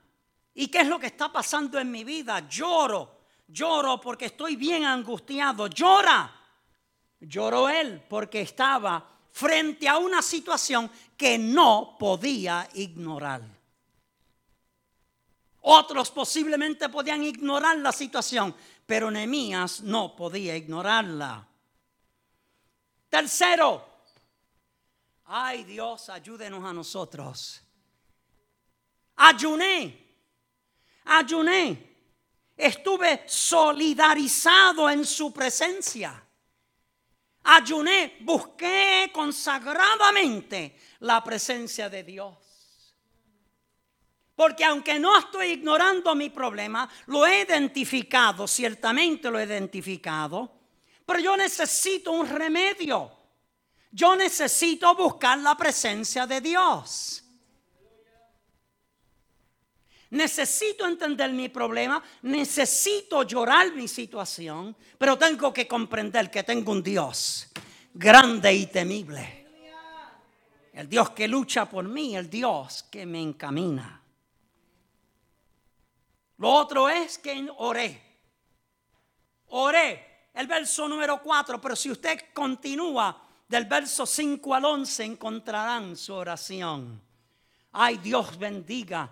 ¿Y 0.53 0.67
qué 0.67 0.81
es 0.81 0.87
lo 0.87 0.99
que 0.99 1.07
está 1.07 1.31
pasando 1.31 1.79
en 1.79 1.89
mi 1.89 2.03
vida? 2.03 2.47
Lloro, 2.47 3.21
lloro 3.47 3.99
porque 3.99 4.25
estoy 4.25 4.55
bien 4.55 4.85
angustiado. 4.85 5.65
Llora. 5.65 6.35
Lloró 7.21 7.69
él 7.69 8.03
porque 8.07 8.41
estaba 8.41 9.03
frente 9.31 9.89
a 9.89 9.97
una 9.97 10.21
situación 10.21 10.91
que 11.17 11.39
no 11.39 11.97
podía 11.97 12.69
ignorar. 12.75 13.58
Otros 15.71 16.09
posiblemente 16.11 16.89
podían 16.89 17.23
ignorar 17.23 17.77
la 17.77 17.91
situación, 17.91 18.55
pero 18.85 19.11
Nehemías 19.11 19.81
no 19.81 20.15
podía 20.15 20.55
ignorarla. 20.55 21.47
Tercero, 23.09 23.85
ay 25.25 25.63
Dios, 25.63 26.09
ayúdenos 26.09 26.63
a 26.63 26.73
nosotros. 26.73 27.61
Ayuné, 29.17 30.07
ayuné, 31.05 31.97
estuve 32.55 33.23
solidarizado 33.27 34.89
en 34.89 35.05
su 35.05 35.31
presencia 35.33 36.23
ayuné, 37.43 38.17
busqué 38.21 39.09
consagradamente 39.13 40.77
la 40.99 41.23
presencia 41.23 41.89
de 41.89 42.03
Dios. 42.03 42.48
Porque 44.39 44.63
aunque 44.63 44.97
no 44.97 45.19
estoy 45.19 45.47
ignorando 45.47 46.15
mi 46.15 46.29
problema, 46.29 46.89
lo 47.07 47.27
he 47.27 47.41
identificado, 47.41 48.47
ciertamente 48.47 49.29
lo 49.29 49.37
he 49.37 49.43
identificado, 49.43 50.49
pero 51.05 51.19
yo 51.19 51.35
necesito 51.35 52.13
un 52.13 52.25
remedio. 52.25 53.11
Yo 53.91 54.15
necesito 54.15 54.95
buscar 54.95 55.39
la 55.39 55.57
presencia 55.57 56.25
de 56.25 56.39
Dios. 56.39 57.21
Necesito 60.11 60.85
entender 60.85 61.33
mi 61.33 61.49
problema, 61.49 62.01
necesito 62.21 63.23
llorar 63.23 63.73
mi 63.73 63.89
situación, 63.89 64.73
pero 64.97 65.17
tengo 65.17 65.51
que 65.51 65.67
comprender 65.67 66.31
que 66.31 66.43
tengo 66.43 66.71
un 66.71 66.81
Dios 66.81 67.49
grande 67.93 68.53
y 68.53 68.67
temible. 68.67 69.47
El 70.71 70.87
Dios 70.87 71.09
que 71.09 71.27
lucha 71.27 71.69
por 71.69 71.83
mí, 71.83 72.15
el 72.15 72.29
Dios 72.29 72.85
que 72.89 73.05
me 73.05 73.21
encamina. 73.21 73.98
Lo 76.39 76.49
otro 76.49 76.89
es 76.89 77.17
que 77.17 77.47
oré. 77.57 78.01
Oré. 79.47 80.29
El 80.33 80.47
verso 80.47 80.87
número 80.87 81.21
4, 81.21 81.59
pero 81.59 81.75
si 81.75 81.91
usted 81.91 82.33
continúa 82.33 83.21
del 83.47 83.65
verso 83.65 84.05
5 84.05 84.55
al 84.55 84.65
11 84.65 85.03
encontrarán 85.03 85.97
su 85.97 86.13
oración. 86.13 87.01
Ay, 87.71 87.97
Dios 87.97 88.37
bendiga 88.37 89.09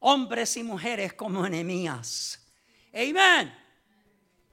hombres 0.00 0.56
y 0.56 0.64
mujeres 0.64 1.12
como 1.14 1.46
enemías. 1.46 2.44
Amén. 2.92 3.54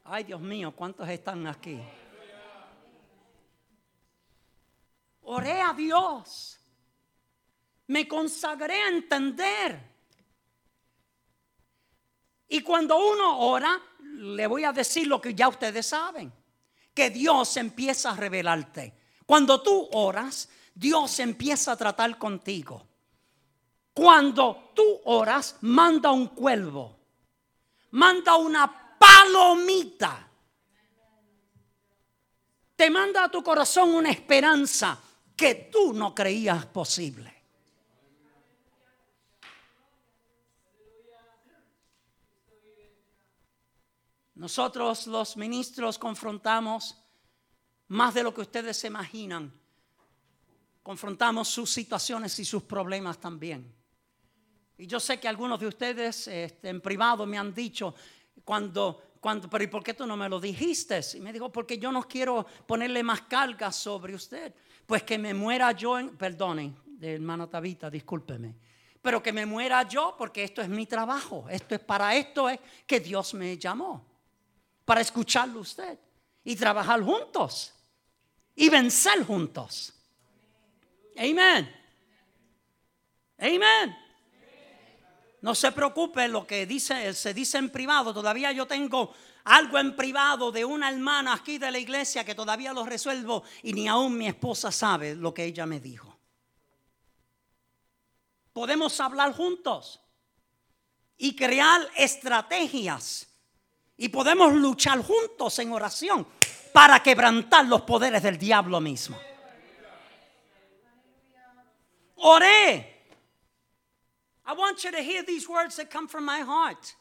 Ay, 0.04 0.24
Dios 0.26 0.42
mío, 0.42 0.72
¿cuántos 0.76 1.08
están 1.10 1.48
aquí? 1.48 1.80
Oré 5.22 5.62
a 5.62 5.74
Dios. 5.74 6.60
Me 7.88 8.08
consagré 8.08 8.82
a 8.82 8.90
entender. 8.90 9.93
Y 12.54 12.62
cuando 12.62 13.04
uno 13.04 13.40
ora, 13.40 13.82
le 14.00 14.46
voy 14.46 14.64
a 14.64 14.72
decir 14.72 15.08
lo 15.08 15.20
que 15.20 15.34
ya 15.34 15.48
ustedes 15.48 15.88
saben, 15.88 16.32
que 16.94 17.10
Dios 17.10 17.58
empieza 17.58 18.12
a 18.12 18.16
revelarte. 18.16 18.94
Cuando 19.26 19.64
tú 19.64 19.90
oras, 19.94 20.50
Dios 20.76 21.18
empieza 21.18 21.72
a 21.72 21.78
tratar 21.78 22.16
contigo. 22.20 22.88
Cuando 23.92 24.72
tú 24.76 25.02
oras, 25.06 25.56
manda 25.62 26.12
un 26.12 26.28
cuervo, 26.28 26.96
manda 27.90 28.36
una 28.36 29.00
palomita. 29.00 30.30
Te 32.76 32.88
manda 32.92 33.24
a 33.24 33.32
tu 33.32 33.42
corazón 33.42 33.96
una 33.96 34.12
esperanza 34.12 35.02
que 35.36 35.70
tú 35.72 35.92
no 35.92 36.14
creías 36.14 36.68
posible. 36.68 37.33
Nosotros 44.44 45.08
los 45.08 45.38
ministros 45.38 45.98
confrontamos 45.98 47.02
más 47.88 48.14
de 48.14 48.24
lo 48.24 48.34
que 48.34 48.42
ustedes 48.42 48.76
se 48.76 48.88
imaginan. 48.88 49.50
Confrontamos 50.84 51.48
sus 51.48 51.72
situaciones 51.72 52.38
y 52.40 52.44
sus 52.44 52.64
problemas 52.64 53.20
también. 53.20 53.74
Y 54.78 54.86
yo 54.86 55.00
sé 55.00 55.18
que 55.18 55.30
algunos 55.30 55.62
de 55.62 55.68
ustedes 55.68 56.28
este, 56.28 56.68
en 56.68 56.82
privado 56.82 57.26
me 57.26 57.38
han 57.38 57.54
dicho 57.54 57.96
cuando, 58.44 59.14
cuando, 59.22 59.50
pero 59.50 59.64
¿y 59.64 59.68
por 59.68 59.82
qué 59.82 59.94
tú 59.94 60.06
no 60.06 60.18
me 60.18 60.28
lo 60.28 60.42
dijiste? 60.42 61.00
Y 61.14 61.22
me 61.22 61.32
dijo, 61.32 61.50
porque 61.50 61.78
yo 61.78 61.90
no 61.90 62.06
quiero 62.06 62.46
ponerle 62.68 63.02
más 63.02 63.22
carga 63.22 63.72
sobre 63.72 64.14
usted. 64.14 64.54
Pues 64.86 65.04
que 65.04 65.18
me 65.18 65.34
muera 65.34 65.72
yo, 65.72 65.98
en, 65.98 66.18
perdone, 66.18 66.76
hermano 67.00 67.48
Tabita, 67.48 67.90
discúlpeme. 67.90 68.54
Pero 69.02 69.24
que 69.24 69.32
me 69.32 69.46
muera 69.46 69.88
yo 69.88 70.16
porque 70.18 70.44
esto 70.44 70.62
es 70.62 70.68
mi 70.68 70.86
trabajo. 70.86 71.46
Esto 71.50 71.76
es 71.76 71.82
para 71.82 72.14
esto 72.14 72.50
es 72.50 72.60
que 72.86 73.00
Dios 73.00 73.34
me 73.36 73.58
llamó. 73.58 74.12
Para 74.86 75.02
escucharlo 75.02 75.62
usted 75.62 75.98
y 76.44 76.56
trabajar 76.56 77.02
juntos 77.02 77.74
y 78.56 78.70
vencer 78.70 79.26
juntos. 79.26 79.94
Amén. 81.18 81.74
Amén. 83.38 83.98
No 85.42 85.54
se 85.54 85.72
preocupe 85.72 86.28
lo 86.28 86.48
que 86.48 86.66
dice, 86.66 87.14
se 87.14 87.34
dice 87.34 87.58
en 87.58 87.70
privado. 87.70 88.14
Todavía 88.14 88.52
yo 88.52 88.66
tengo 88.66 89.14
algo 89.44 89.78
en 89.78 89.96
privado 89.96 90.52
de 90.52 90.64
una 90.64 90.90
hermana 90.90 91.34
aquí 91.34 91.58
de 91.58 91.70
la 91.70 91.80
iglesia 91.80 92.24
que 92.24 92.36
todavía 92.36 92.72
lo 92.72 92.86
resuelvo 92.86 93.44
y 93.62 93.74
ni 93.74 93.88
aún 93.88 94.18
mi 94.18 94.28
esposa 94.28 94.72
sabe 94.72 95.16
lo 95.16 95.34
que 95.34 95.44
ella 95.46 95.66
me 95.66 95.80
dijo. 95.80 96.18
Podemos 98.54 98.98
hablar 99.00 99.34
juntos 99.34 100.00
y 101.18 101.36
crear 101.36 101.90
estrategias 101.98 103.28
y 103.98 104.10
podemos 104.10 104.54
luchar 104.54 105.02
juntos 105.04 105.58
en 105.60 105.72
oración 105.72 106.26
para 106.74 107.02
quebrantar 107.02 107.66
los 107.66 107.82
poderes 107.82 108.24
del 108.24 108.38
diablo 108.38 108.80
mismo. 108.82 109.18
Oré. 112.18 112.90
I 114.46 114.54
want 114.54 114.84
you 114.84 114.92
to 114.92 115.02
hear 115.02 115.24
these 115.24 115.48
words 115.48 115.76
that 115.78 115.90
come 115.90 116.08
from 116.08 116.26
my 116.26 116.42
heart. 116.42 116.96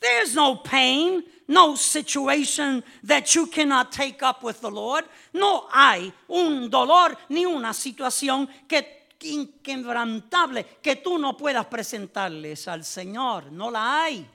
There's 0.00 0.34
no 0.34 0.56
pain, 0.56 1.24
no 1.46 1.74
situation 1.74 2.82
that 3.04 3.34
you 3.34 3.46
cannot 3.46 3.92
take 3.92 4.22
up 4.22 4.42
with 4.42 4.60
the 4.60 4.70
Lord. 4.70 5.04
No 5.34 5.68
hay 5.70 6.12
un 6.28 6.70
dolor 6.70 7.16
ni 7.28 7.44
una 7.44 7.74
situación 7.74 8.48
que 8.66 9.00
inquebrantable 9.22 10.64
que 10.82 10.96
tú 10.96 11.18
no 11.18 11.36
puedas 11.36 11.66
presentarles 11.66 12.66
al 12.66 12.84
Señor. 12.84 13.52
No 13.52 13.70
la 13.70 14.04
hay. 14.04 14.26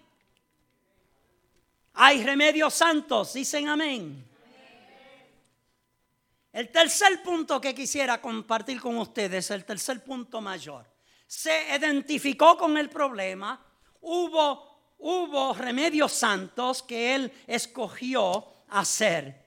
Hay 1.96 2.24
remedios 2.24 2.74
santos, 2.74 3.34
dicen 3.34 3.70
amén. 3.70 4.28
El 6.52 6.70
tercer 6.70 7.22
punto 7.24 7.60
que 7.60 7.74
quisiera 7.74 8.22
compartir 8.22 8.80
con 8.80 8.98
ustedes, 8.98 9.50
el 9.52 9.66
tercer 9.66 10.04
punto 10.04 10.42
mayor. 10.42 10.86
Se 11.28 11.76
identificó 11.76 12.58
con 12.58 12.78
el 12.78 12.90
problema, 12.90 13.62
hubo, 14.02 14.96
hubo 15.00 15.54
remedios 15.54 16.12
santos 16.12 16.84
que 16.84 17.16
él 17.16 17.32
escogió 17.48 18.46
hacer. 18.70 19.46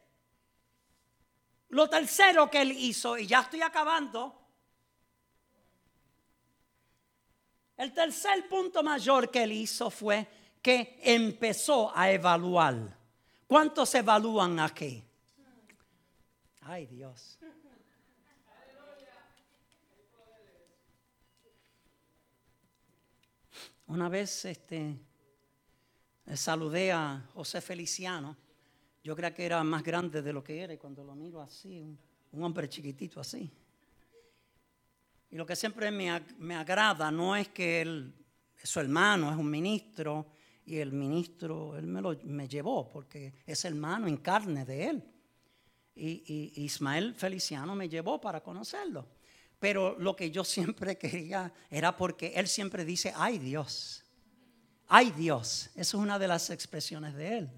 Lo 1.70 1.88
tercero 1.88 2.50
que 2.50 2.62
él 2.62 2.72
hizo, 2.72 3.18
y 3.18 3.26
ya 3.26 3.40
estoy 3.40 3.60
acabando, 3.60 4.34
el 7.76 7.92
tercer 7.92 8.48
punto 8.48 8.82
mayor 8.82 9.30
que 9.30 9.42
él 9.42 9.52
hizo 9.52 9.90
fue 9.90 10.26
que 10.62 10.98
empezó 11.02 11.96
a 11.96 12.10
evaluar. 12.10 12.96
¿Cuántos 13.46 13.94
evalúan 13.94 14.60
aquí? 14.60 15.02
Ay 16.62 16.86
Dios. 16.86 17.38
Una 23.86 24.10
vez 24.10 24.44
este, 24.44 24.98
saludé 26.34 26.92
a 26.92 27.26
José 27.32 27.62
Feliciano. 27.62 28.36
Yo 29.02 29.16
creo 29.16 29.32
que 29.32 29.46
era 29.46 29.64
más 29.64 29.82
grande 29.82 30.20
de 30.20 30.32
lo 30.32 30.44
que 30.44 30.60
era 30.60 30.74
y 30.74 30.76
cuando 30.76 31.02
lo 31.02 31.14
miro 31.14 31.40
así, 31.40 31.80
un, 31.80 32.42
hombre 32.42 32.68
chiquitito 32.68 33.18
así. 33.20 33.50
Y 35.30 35.36
lo 35.36 35.46
que 35.46 35.56
siempre 35.56 35.90
me, 35.90 36.22
me 36.38 36.54
agrada 36.54 37.10
no 37.10 37.34
es 37.34 37.48
que 37.48 37.80
él 37.80 38.14
su 38.62 38.80
hermano, 38.80 39.30
es 39.30 39.36
un 39.36 39.50
ministro, 39.50 40.26
y 40.68 40.78
el 40.78 40.92
ministro, 40.92 41.76
él 41.76 41.86
me, 41.86 42.02
lo, 42.02 42.16
me 42.24 42.46
llevó 42.46 42.88
porque 42.88 43.32
es 43.46 43.64
hermano 43.64 44.06
en 44.06 44.18
carne 44.18 44.64
de 44.64 44.88
él 44.88 45.02
y, 45.98 46.52
Ismael 46.64 47.14
Feliciano 47.14 47.74
me 47.74 47.88
llevó 47.88 48.20
para 48.20 48.42
conocerlo. 48.42 49.06
Pero 49.58 49.98
lo 49.98 50.14
que 50.14 50.30
yo 50.30 50.44
siempre 50.44 50.96
quería 50.98 51.52
era 51.70 51.96
porque 51.96 52.32
él 52.36 52.46
siempre 52.46 52.84
dice, 52.84 53.12
ay 53.16 53.38
Dios, 53.38 54.04
ay 54.86 55.10
Dios. 55.10 55.70
Eso 55.74 55.96
es 55.98 56.02
una 56.02 56.18
de 56.18 56.28
las 56.28 56.50
expresiones 56.50 57.14
de 57.14 57.38
él. 57.38 57.50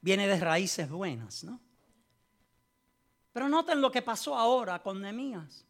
Viene 0.00 0.28
de 0.28 0.38
raíces 0.38 0.88
buenas, 0.88 1.42
¿no? 1.42 1.60
Pero 3.32 3.48
noten 3.48 3.80
lo 3.80 3.90
que 3.90 4.02
pasó 4.02 4.36
ahora 4.36 4.82
con 4.82 5.00
Nehemías. 5.00 5.64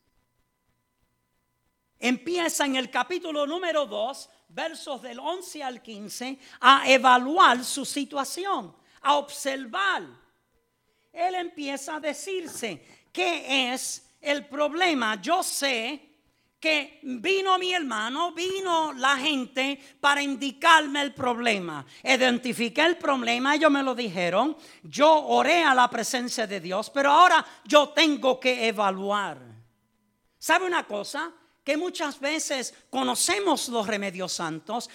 Empieza 1.98 2.64
en 2.64 2.76
el 2.76 2.90
capítulo 2.90 3.46
número 3.46 3.86
2, 3.86 4.30
versos 4.48 5.02
del 5.02 5.18
11 5.18 5.62
al 5.62 5.82
15, 5.82 6.38
a 6.60 6.88
evaluar 6.90 7.64
su 7.64 7.84
situación, 7.84 8.74
a 9.02 9.16
observar 9.16 10.28
él 11.18 11.34
empieza 11.34 11.96
a 11.96 12.00
decirse, 12.00 12.80
¿qué 13.12 13.72
es 13.72 14.08
el 14.20 14.46
problema? 14.46 15.20
Yo 15.20 15.42
sé 15.42 16.04
que 16.60 17.00
vino 17.02 17.58
mi 17.58 17.72
hermano, 17.72 18.32
vino 18.32 18.92
la 18.92 19.16
gente 19.16 19.80
para 20.00 20.22
indicarme 20.22 21.02
el 21.02 21.14
problema. 21.14 21.84
Identifiqué 22.02 22.82
el 22.82 22.96
problema, 22.96 23.54
ellos 23.54 23.70
me 23.70 23.82
lo 23.82 23.94
dijeron, 23.94 24.56
yo 24.82 25.12
oré 25.26 25.62
a 25.62 25.74
la 25.74 25.88
presencia 25.88 26.46
de 26.46 26.60
Dios, 26.60 26.90
pero 26.90 27.10
ahora 27.10 27.44
yo 27.64 27.88
tengo 27.90 28.38
que 28.38 28.68
evaluar. 28.68 29.38
¿Sabe 30.38 30.66
una 30.66 30.84
cosa? 30.84 31.32
Que 31.68 31.76
muchas 31.76 32.18
veces 32.18 32.72
conocemos 32.88 33.68
los 33.68 33.86
remedios 33.86 34.32
santos, 34.32 34.88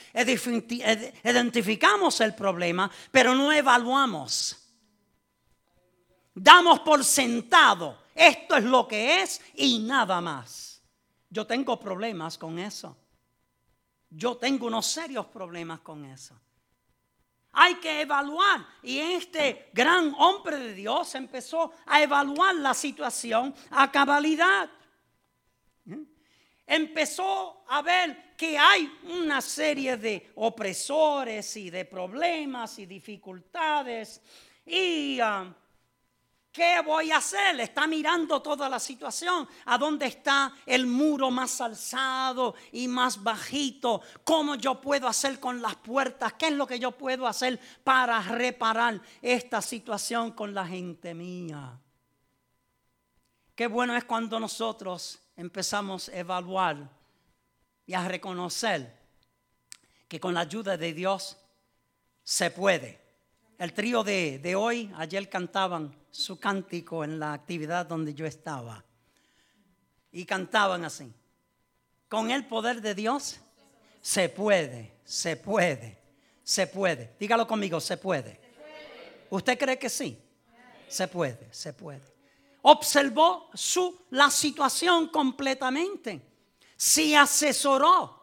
identificamos 1.23 2.19
el 2.21 2.33
problema, 2.33 2.89
pero 3.11 3.35
no 3.35 3.51
evaluamos 3.51 4.57
damos 6.33 6.79
por 6.79 7.03
sentado, 7.03 7.97
esto 8.15 8.55
es 8.55 8.63
lo 8.63 8.87
que 8.87 9.21
es 9.21 9.41
y 9.55 9.79
nada 9.79 10.21
más. 10.21 10.81
Yo 11.29 11.45
tengo 11.45 11.79
problemas 11.79 12.37
con 12.37 12.59
eso. 12.59 12.97
Yo 14.09 14.37
tengo 14.37 14.67
unos 14.67 14.85
serios 14.85 15.25
problemas 15.27 15.79
con 15.79 16.05
eso. 16.05 16.39
Hay 17.53 17.75
que 17.75 18.01
evaluar. 18.01 18.65
Y 18.83 18.99
este 18.99 19.69
gran 19.73 20.13
hombre 20.17 20.57
de 20.57 20.73
Dios 20.73 21.15
empezó 21.15 21.71
a 21.85 22.01
evaluar 22.01 22.55
la 22.55 22.73
situación 22.73 23.53
a 23.71 23.91
cabalidad. 23.91 24.69
Empezó 26.65 27.63
a 27.67 27.81
ver 27.81 28.35
que 28.35 28.57
hay 28.57 28.91
una 29.09 29.41
serie 29.41 29.97
de 29.97 30.31
opresores 30.35 31.55
y 31.57 31.69
de 31.69 31.85
problemas 31.85 32.79
y 32.79 32.85
dificultades. 32.85 34.21
Y 34.65 35.19
ah, 35.21 35.53
¿qué 36.51 36.81
voy 36.85 37.11
a 37.11 37.17
hacer? 37.17 37.59
Está 37.59 37.87
mirando 37.87 38.41
toda 38.41 38.69
la 38.69 38.79
situación. 38.79 39.47
¿A 39.65 39.77
dónde 39.77 40.07
está 40.07 40.53
el 40.65 40.85
muro 40.85 41.31
más 41.31 41.61
alzado 41.61 42.55
y 42.71 42.87
más 42.87 43.21
bajito? 43.21 44.01
¿Cómo 44.23 44.55
yo 44.55 44.79
puedo 44.81 45.07
hacer 45.07 45.39
con 45.39 45.61
las 45.61 45.75
puertas? 45.75 46.33
¿Qué 46.33 46.47
es 46.47 46.53
lo 46.53 46.67
que 46.67 46.79
yo 46.79 46.91
puedo 46.91 47.27
hacer 47.27 47.59
para 47.83 48.21
reparar 48.21 49.01
esta 49.21 49.61
situación 49.61 50.31
con 50.31 50.53
la 50.53 50.65
gente 50.65 51.13
mía? 51.13 51.79
Qué 53.55 53.67
bueno 53.67 53.95
es 53.95 54.03
cuando 54.03 54.39
nosotros 54.39 55.22
empezamos 55.35 56.09
a 56.09 56.17
evaluar 56.17 56.89
y 57.85 57.93
a 57.93 58.07
reconocer 58.07 58.91
que 60.07 60.19
con 60.19 60.33
la 60.33 60.41
ayuda 60.41 60.77
de 60.77 60.93
Dios 60.93 61.37
se 62.23 62.51
puede. 62.51 63.01
El 63.57 63.73
trío 63.73 64.03
de, 64.03 64.39
de, 64.39 64.55
hoy, 64.55 64.91
ayer 64.97 65.29
cantaban 65.29 65.95
su 66.11 66.37
cántico 66.39 67.03
en 67.03 67.19
la 67.19 67.33
actividad 67.33 67.85
donde 67.85 68.13
yo 68.13 68.25
estaba. 68.25 68.83
Y 70.11 70.25
cantaban 70.25 70.85
así. 70.85 71.11
Con 72.07 72.29
el 72.29 72.45
poder 72.45 72.81
de 72.81 72.93
Dios 72.93 73.39
se 74.01 74.29
puede, 74.29 74.93
se 75.03 75.35
puede, 75.35 75.97
se 76.43 76.67
puede. 76.67 77.15
Dígalo 77.19 77.47
conmigo, 77.47 77.79
se 77.79 77.97
puede. 77.97 78.39
¿Usted 79.29 79.57
cree 79.57 79.79
que 79.79 79.89
sí? 79.89 80.19
Se 80.87 81.07
puede, 81.07 81.51
se 81.51 81.73
puede 81.73 82.12
observó 82.63 83.49
su, 83.53 84.05
la 84.11 84.29
situación 84.29 85.07
completamente. 85.07 86.21
Se 86.75 87.15
asesoró, 87.15 88.21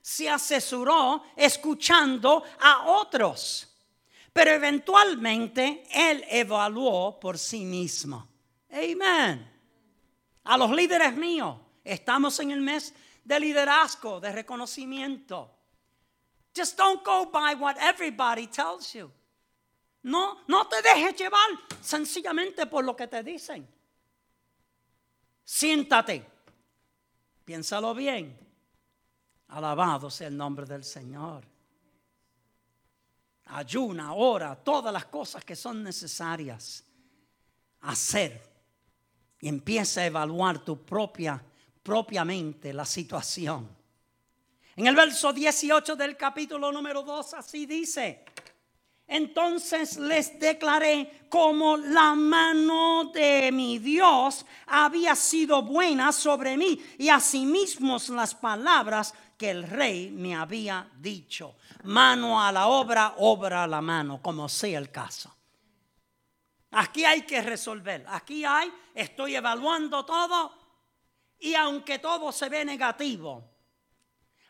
se 0.00 0.28
asesoró 0.28 1.22
escuchando 1.36 2.42
a 2.60 2.86
otros. 2.86 3.68
Pero 4.32 4.50
eventualmente 4.50 5.84
él 5.92 6.24
evaluó 6.28 7.20
por 7.20 7.38
sí 7.38 7.64
mismo. 7.64 8.26
Amén. 8.70 9.50
A 10.44 10.58
los 10.58 10.70
líderes 10.72 11.14
míos, 11.16 11.56
estamos 11.84 12.38
en 12.40 12.50
el 12.50 12.60
mes 12.60 12.92
de 13.22 13.40
liderazgo, 13.40 14.20
de 14.20 14.32
reconocimiento. 14.32 15.50
Just 16.54 16.76
don't 16.76 17.04
go 17.04 17.30
by 17.30 17.54
what 17.54 17.76
everybody 17.80 18.46
tells 18.46 18.92
you. 18.92 19.10
No, 20.04 20.44
no 20.48 20.66
te 20.68 20.82
dejes 20.82 21.16
llevar 21.16 21.48
sencillamente 21.80 22.66
por 22.66 22.84
lo 22.84 22.94
que 22.94 23.08
te 23.08 23.22
dicen. 23.22 23.66
Siéntate. 25.42 26.24
Piénsalo 27.44 27.94
bien. 27.94 28.38
Alabado 29.48 30.10
sea 30.10 30.28
el 30.28 30.36
nombre 30.36 30.66
del 30.66 30.84
Señor. 30.84 31.44
Ayuna, 33.46 34.12
ora, 34.14 34.56
todas 34.56 34.92
las 34.92 35.06
cosas 35.06 35.42
que 35.42 35.56
son 35.56 35.82
necesarias 35.82 36.84
hacer. 37.80 38.42
Y 39.40 39.48
empieza 39.48 40.02
a 40.02 40.06
evaluar 40.06 40.64
tu 40.64 40.84
propia, 40.84 41.42
propiamente 41.82 42.74
la 42.74 42.84
situación. 42.84 43.68
En 44.76 44.86
el 44.86 44.96
verso 44.96 45.32
18 45.32 45.96
del 45.96 46.16
capítulo 46.16 46.72
número 46.72 47.02
2 47.02 47.34
así 47.34 47.64
dice, 47.64 48.24
entonces 49.06 49.98
les 49.98 50.38
declaré 50.38 51.26
como 51.28 51.76
la 51.76 52.14
mano 52.14 53.10
de 53.12 53.50
mi 53.52 53.78
Dios 53.78 54.46
había 54.66 55.14
sido 55.14 55.62
buena 55.62 56.12
sobre 56.12 56.56
mí 56.56 56.80
y 56.98 57.08
asimismo 57.08 57.98
las 58.10 58.34
palabras 58.34 59.14
que 59.36 59.50
el 59.50 59.64
rey 59.64 60.10
me 60.10 60.34
había 60.34 60.90
dicho. 60.96 61.56
Mano 61.84 62.40
a 62.40 62.50
la 62.50 62.68
obra, 62.68 63.14
obra 63.18 63.64
a 63.64 63.66
la 63.66 63.80
mano, 63.80 64.22
como 64.22 64.48
sea 64.48 64.78
el 64.78 64.90
caso. 64.90 65.34
Aquí 66.70 67.04
hay 67.04 67.22
que 67.22 67.42
resolver. 67.42 68.04
Aquí 68.08 68.44
hay, 68.44 68.72
estoy 68.94 69.36
evaluando 69.36 70.04
todo 70.04 70.52
y 71.38 71.54
aunque 71.54 71.98
todo 71.98 72.32
se 72.32 72.48
ve 72.48 72.64
negativo, 72.64 73.50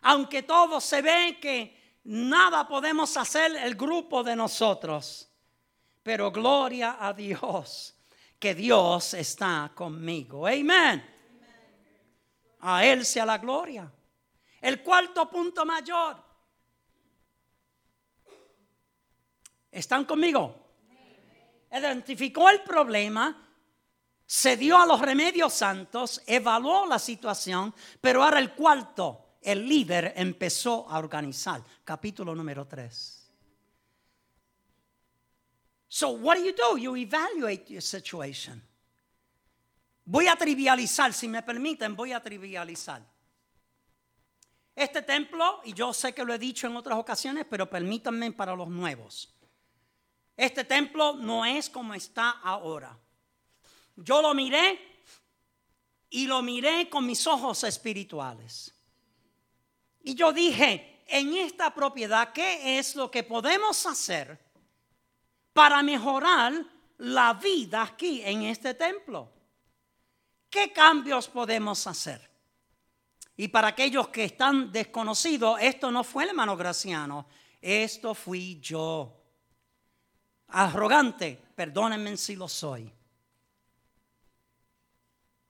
aunque 0.02 0.42
todo 0.42 0.80
se 0.80 1.02
ve 1.02 1.38
que 1.40 1.84
Nada 2.04 2.68
podemos 2.68 3.16
hacer 3.16 3.56
el 3.56 3.74
grupo 3.74 4.22
de 4.22 4.36
nosotros. 4.36 5.30
Pero 6.02 6.30
gloria 6.30 6.98
a 7.00 7.14
Dios, 7.14 7.94
que 8.38 8.54
Dios 8.54 9.14
está 9.14 9.72
conmigo. 9.74 10.46
Amén. 10.46 11.02
A 12.60 12.84
Él 12.84 13.06
sea 13.06 13.24
la 13.24 13.38
gloria. 13.38 13.90
El 14.60 14.82
cuarto 14.82 15.28
punto 15.30 15.64
mayor. 15.64 16.22
¿Están 19.70 20.04
conmigo? 20.04 20.54
Identificó 21.72 22.48
el 22.50 22.62
problema, 22.62 23.50
se 24.26 24.56
dio 24.56 24.78
a 24.78 24.86
los 24.86 25.00
remedios 25.00 25.52
santos, 25.54 26.22
evaluó 26.26 26.86
la 26.86 26.98
situación, 26.98 27.74
pero 28.00 28.22
ahora 28.22 28.38
el 28.38 28.52
cuarto 28.52 29.23
el 29.44 29.68
líder 29.68 30.14
empezó 30.16 30.88
a 30.90 30.98
organizar. 30.98 31.62
Capítulo 31.85 32.35
número 32.35 32.66
3. 32.66 33.20
So, 35.88 36.11
what 36.11 36.38
do 36.38 36.44
you 36.44 36.52
do? 36.52 36.76
You 36.76 36.96
evaluate 36.96 37.66
your 37.68 37.83
situation. 37.83 38.61
Voy 40.07 40.26
a 40.26 40.37
trivializar, 40.37 41.12
si 41.12 41.28
me 41.28 41.42
permiten, 41.42 41.94
voy 41.94 42.12
a 42.12 42.20
trivializar. 42.20 43.02
Este 44.74 45.02
templo, 45.02 45.61
y 45.64 45.72
yo 45.72 45.92
sé 45.92 46.12
que 46.12 46.24
lo 46.24 46.35
he 46.35 46.38
dicho 46.38 46.66
en 46.66 46.76
otras 46.76 46.98
ocasiones, 46.98 47.46
pero 47.48 47.70
permítanme 47.70 48.33
para 48.33 48.57
los 48.57 48.68
nuevos. 48.68 49.33
Este 50.37 50.64
templo 50.64 51.14
no 51.14 51.44
es 51.44 51.70
como 51.70 51.94
está 51.94 52.30
ahora. 52.42 52.98
Yo 53.94 54.20
lo 54.20 54.35
miré 54.35 54.80
y 56.11 56.26
lo 56.26 56.42
miré 56.42 56.88
con 56.90 57.07
mis 57.07 57.26
ojos 57.26 57.62
espirituales. 57.62 58.73
Y 60.04 60.14
yo 60.14 60.32
dije, 60.32 61.02
en 61.06 61.34
esta 61.34 61.74
propiedad, 61.74 62.32
¿qué 62.32 62.78
es 62.78 62.94
lo 62.94 63.10
que 63.10 63.22
podemos 63.22 63.86
hacer 63.86 64.38
para 65.52 65.82
mejorar 65.82 66.52
la 66.98 67.32
vida 67.32 67.82
aquí 67.82 68.20
en 68.22 68.42
este 68.42 68.74
templo? 68.74 69.32
¿Qué 70.50 70.72
cambios 70.72 71.26
podemos 71.26 71.86
hacer? 71.86 72.30
Y 73.36 73.48
para 73.48 73.68
aquellos 73.68 74.08
que 74.08 74.24
están 74.24 74.70
desconocidos, 74.70 75.58
esto 75.60 75.90
no 75.90 76.04
fue 76.04 76.24
el 76.24 76.28
hermano 76.28 76.54
Graciano, 76.54 77.26
esto 77.60 78.14
fui 78.14 78.60
yo. 78.60 79.20
Arrogante, 80.48 81.40
perdónenme 81.56 82.16
si 82.18 82.36
lo 82.36 82.46
soy. 82.46 82.92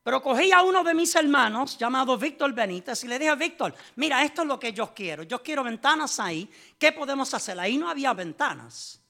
Pero 0.04 0.22
cogí 0.22 0.52
a 0.52 0.60
uno 0.60 0.84
de 0.84 0.92
mis 0.92 1.14
hermanos 1.14 1.78
llamado 1.78 2.18
Víctor 2.18 2.52
Benítez 2.52 3.02
y 3.04 3.08
le 3.08 3.18
dije, 3.18 3.34
Víctor, 3.36 3.74
mira, 3.96 4.22
esto 4.22 4.42
es 4.42 4.48
lo 4.48 4.60
que 4.60 4.70
yo 4.70 4.92
quiero. 4.92 5.22
Yo 5.22 5.42
quiero 5.42 5.64
ventanas 5.64 6.20
ahí. 6.20 6.48
¿Qué 6.78 6.92
podemos 6.92 7.32
hacer? 7.32 7.58
Ahí 7.58 7.78
no 7.78 7.88
había 7.88 8.12
ventanas. 8.12 9.00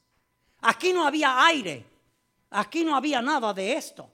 Aquí 0.60 0.92
no 0.92 1.04
había 1.04 1.44
aire. 1.46 1.84
Aquí 2.50 2.84
no 2.84 2.94
había 2.94 3.20
nada 3.20 3.52
de 3.52 3.72
esto. 3.72 4.08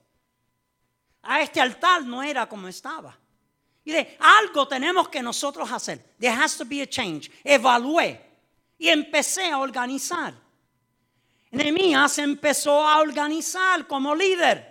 A 1.22 1.42
este 1.42 1.60
altar 1.60 2.02
no 2.02 2.22
era 2.22 2.48
como 2.48 2.66
estaba. 2.66 3.14
Y 3.84 3.92
de 3.92 4.16
algo 4.18 4.66
tenemos 4.66 5.10
que 5.10 5.22
nosotros 5.22 5.70
hacer. 5.70 5.98
There 6.18 6.32
has 6.32 6.56
to 6.56 6.64
be 6.64 6.80
a 6.80 6.86
change. 6.88 7.30
Evalué. 7.44 8.26
Y 8.78 8.88
empecé 8.88 9.50
a 9.50 9.58
organizar. 9.58 10.32
Nehemías 11.50 12.16
empezó 12.16 12.88
a 12.88 13.00
organizar 13.00 13.86
como 13.86 14.14
líder. 14.14 14.69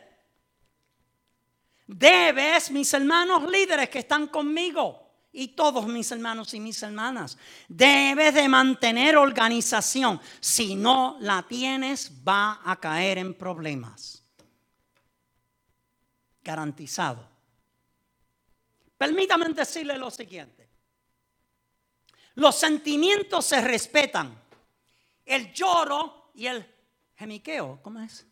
Debes, 1.92 2.70
mis 2.70 2.94
hermanos 2.94 3.50
líderes 3.50 3.90
que 3.90 3.98
están 3.98 4.28
conmigo 4.28 5.10
y 5.32 5.48
todos 5.48 5.88
mis 5.88 6.12
hermanos 6.12 6.54
y 6.54 6.60
mis 6.60 6.84
hermanas, 6.84 7.36
debes 7.68 8.36
de 8.36 8.48
mantener 8.48 9.18
organización. 9.18 10.22
Si 10.40 10.76
no 10.76 11.18
la 11.20 11.42
tienes, 11.42 12.12
va 12.24 12.62
a 12.64 12.80
caer 12.80 13.18
en 13.18 13.34
problemas. 13.34 14.24
Garantizado. 16.44 17.28
Permítame 18.96 19.50
decirle 19.50 19.98
lo 19.98 20.12
siguiente. 20.12 20.70
Los 22.36 22.56
sentimientos 22.56 23.46
se 23.46 23.62
respetan. 23.62 24.40
El 25.26 25.52
lloro 25.54 26.30
y 26.36 26.46
el 26.46 26.72
gemiqueo, 27.16 27.80
¿cómo 27.82 28.00
es? 28.02 28.28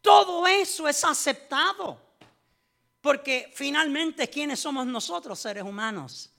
Todo 0.00 0.46
eso 0.46 0.88
es 0.88 1.04
aceptado. 1.04 1.98
Porque 3.00 3.50
finalmente, 3.54 4.28
¿quiénes 4.28 4.60
somos 4.60 4.86
nosotros, 4.86 5.38
seres 5.38 5.64
humanos? 5.64 6.30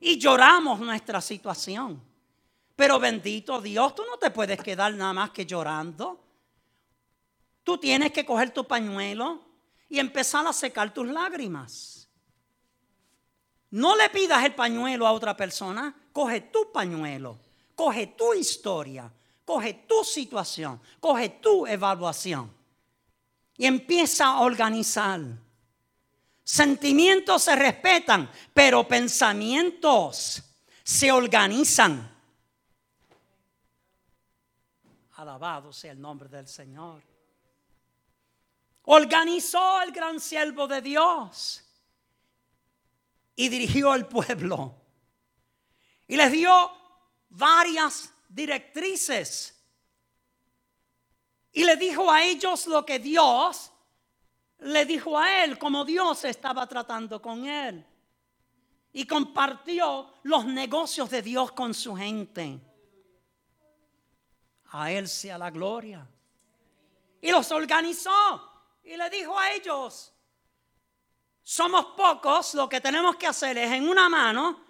Y 0.00 0.18
lloramos 0.18 0.80
nuestra 0.80 1.20
situación. 1.20 2.02
Pero 2.74 2.98
bendito 2.98 3.60
Dios, 3.60 3.94
tú 3.94 4.02
no 4.10 4.18
te 4.18 4.30
puedes 4.30 4.60
quedar 4.60 4.92
nada 4.94 5.12
más 5.12 5.30
que 5.30 5.46
llorando. 5.46 6.20
Tú 7.62 7.78
tienes 7.78 8.12
que 8.12 8.26
coger 8.26 8.50
tu 8.50 8.66
pañuelo 8.66 9.40
y 9.88 10.00
empezar 10.00 10.46
a 10.46 10.52
secar 10.52 10.92
tus 10.92 11.06
lágrimas. 11.06 12.08
No 13.70 13.96
le 13.96 14.10
pidas 14.10 14.44
el 14.44 14.54
pañuelo 14.54 15.06
a 15.06 15.12
otra 15.12 15.36
persona, 15.36 15.94
coge 16.12 16.40
tu 16.42 16.70
pañuelo, 16.72 17.38
coge 17.74 18.08
tu 18.08 18.34
historia, 18.34 19.10
coge 19.44 19.84
tu 19.88 20.04
situación, 20.04 20.80
coge 21.00 21.28
tu 21.28 21.66
evaluación 21.66 22.63
y 23.56 23.66
empieza 23.66 24.26
a 24.26 24.40
organizar. 24.40 25.20
Sentimientos 26.42 27.42
se 27.42 27.56
respetan, 27.56 28.30
pero 28.52 28.86
pensamientos 28.86 30.42
se 30.82 31.10
organizan. 31.10 32.12
Alabado 35.16 35.72
sea 35.72 35.92
el 35.92 36.00
nombre 36.00 36.28
del 36.28 36.46
Señor. 36.46 37.02
Organizó 38.86 39.80
el 39.80 39.92
gran 39.92 40.20
siervo 40.20 40.66
de 40.66 40.82
Dios 40.82 41.64
y 43.34 43.48
dirigió 43.48 43.92
al 43.92 44.06
pueblo. 44.06 44.74
Y 46.06 46.16
les 46.16 46.30
dio 46.30 46.70
varias 47.30 48.12
directrices. 48.28 49.53
Y 51.54 51.64
le 51.64 51.76
dijo 51.76 52.10
a 52.10 52.22
ellos 52.22 52.66
lo 52.66 52.84
que 52.84 52.98
Dios 52.98 53.70
le 54.58 54.84
dijo 54.84 55.18
a 55.18 55.44
él, 55.44 55.58
como 55.58 55.84
Dios 55.84 56.24
estaba 56.24 56.66
tratando 56.66 57.22
con 57.22 57.46
él. 57.46 57.84
Y 58.92 59.06
compartió 59.06 60.14
los 60.24 60.46
negocios 60.46 61.10
de 61.10 61.22
Dios 61.22 61.52
con 61.52 61.72
su 61.72 61.94
gente. 61.94 62.60
A 64.70 64.90
él 64.90 65.08
sea 65.08 65.38
la 65.38 65.50
gloria. 65.50 66.06
Y 67.20 67.30
los 67.30 67.50
organizó. 67.52 68.50
Y 68.82 68.96
le 68.96 69.08
dijo 69.10 69.38
a 69.38 69.52
ellos, 69.52 70.12
somos 71.42 71.86
pocos, 71.96 72.54
lo 72.54 72.68
que 72.68 72.80
tenemos 72.80 73.16
que 73.16 73.26
hacer 73.26 73.56
es 73.58 73.70
en 73.70 73.88
una 73.88 74.08
mano, 74.08 74.60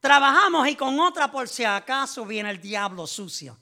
trabajamos 0.00 0.66
y 0.68 0.76
con 0.76 0.98
otra 0.98 1.30
por 1.30 1.48
si 1.48 1.64
acaso 1.64 2.26
viene 2.26 2.50
el 2.50 2.60
diablo 2.60 3.06
sucio. 3.06 3.56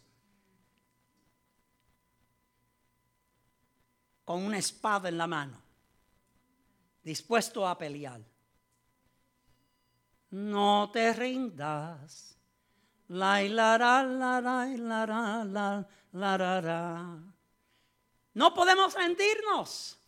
Con 4.30 4.44
una 4.44 4.58
espada 4.58 5.08
en 5.08 5.18
la 5.18 5.26
mano, 5.26 5.60
dispuesto 7.02 7.66
a 7.66 7.76
pelear. 7.76 8.20
No 10.30 10.88
te 10.92 11.12
rindas. 11.12 12.38
La, 13.08 13.42
la, 13.42 13.76
la, 13.76 14.04
la, 14.04 14.40
la, 14.40 14.66
la, 15.04 15.44
la, 15.44 16.38
la, 16.38 16.60
la. 16.60 17.18
No 18.34 18.54
podemos 18.54 18.94
rendirnos 18.94 19.98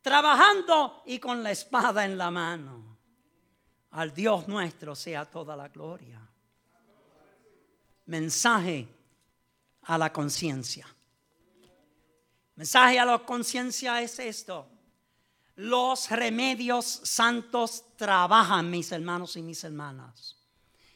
trabajando 0.00 1.02
y 1.06 1.18
con 1.18 1.42
la 1.42 1.50
espada 1.50 2.04
en 2.04 2.16
la 2.16 2.30
mano. 2.30 2.98
Al 3.90 4.14
Dios 4.14 4.46
nuestro 4.46 4.94
sea 4.94 5.24
toda 5.24 5.56
la 5.56 5.66
gloria. 5.70 6.20
Mensaje 8.06 8.86
a 9.82 9.98
la 9.98 10.12
conciencia. 10.12 10.86
Mensaje 12.56 12.98
a 12.98 13.04
la 13.04 13.18
conciencia 13.18 14.00
es 14.00 14.18
esto. 14.18 14.68
Los 15.56 16.10
remedios 16.10 16.84
santos 16.84 17.84
trabajan, 17.96 18.70
mis 18.70 18.90
hermanos 18.92 19.36
y 19.36 19.42
mis 19.42 19.62
hermanas. 19.64 20.36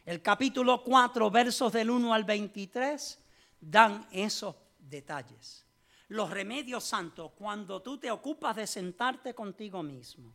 El 0.04 0.22
capítulo 0.22 0.82
4, 0.82 1.30
versos 1.30 1.72
del 1.72 1.90
1 1.90 2.14
al 2.14 2.24
23, 2.24 3.18
dan 3.60 4.06
esos 4.10 4.54
detalles 4.78 5.68
los 6.08 6.30
remedios 6.30 6.84
santos 6.84 7.32
cuando 7.36 7.82
tú 7.82 7.98
te 7.98 8.10
ocupas 8.10 8.56
de 8.56 8.66
sentarte 8.66 9.34
contigo 9.34 9.82
mismo. 9.82 10.34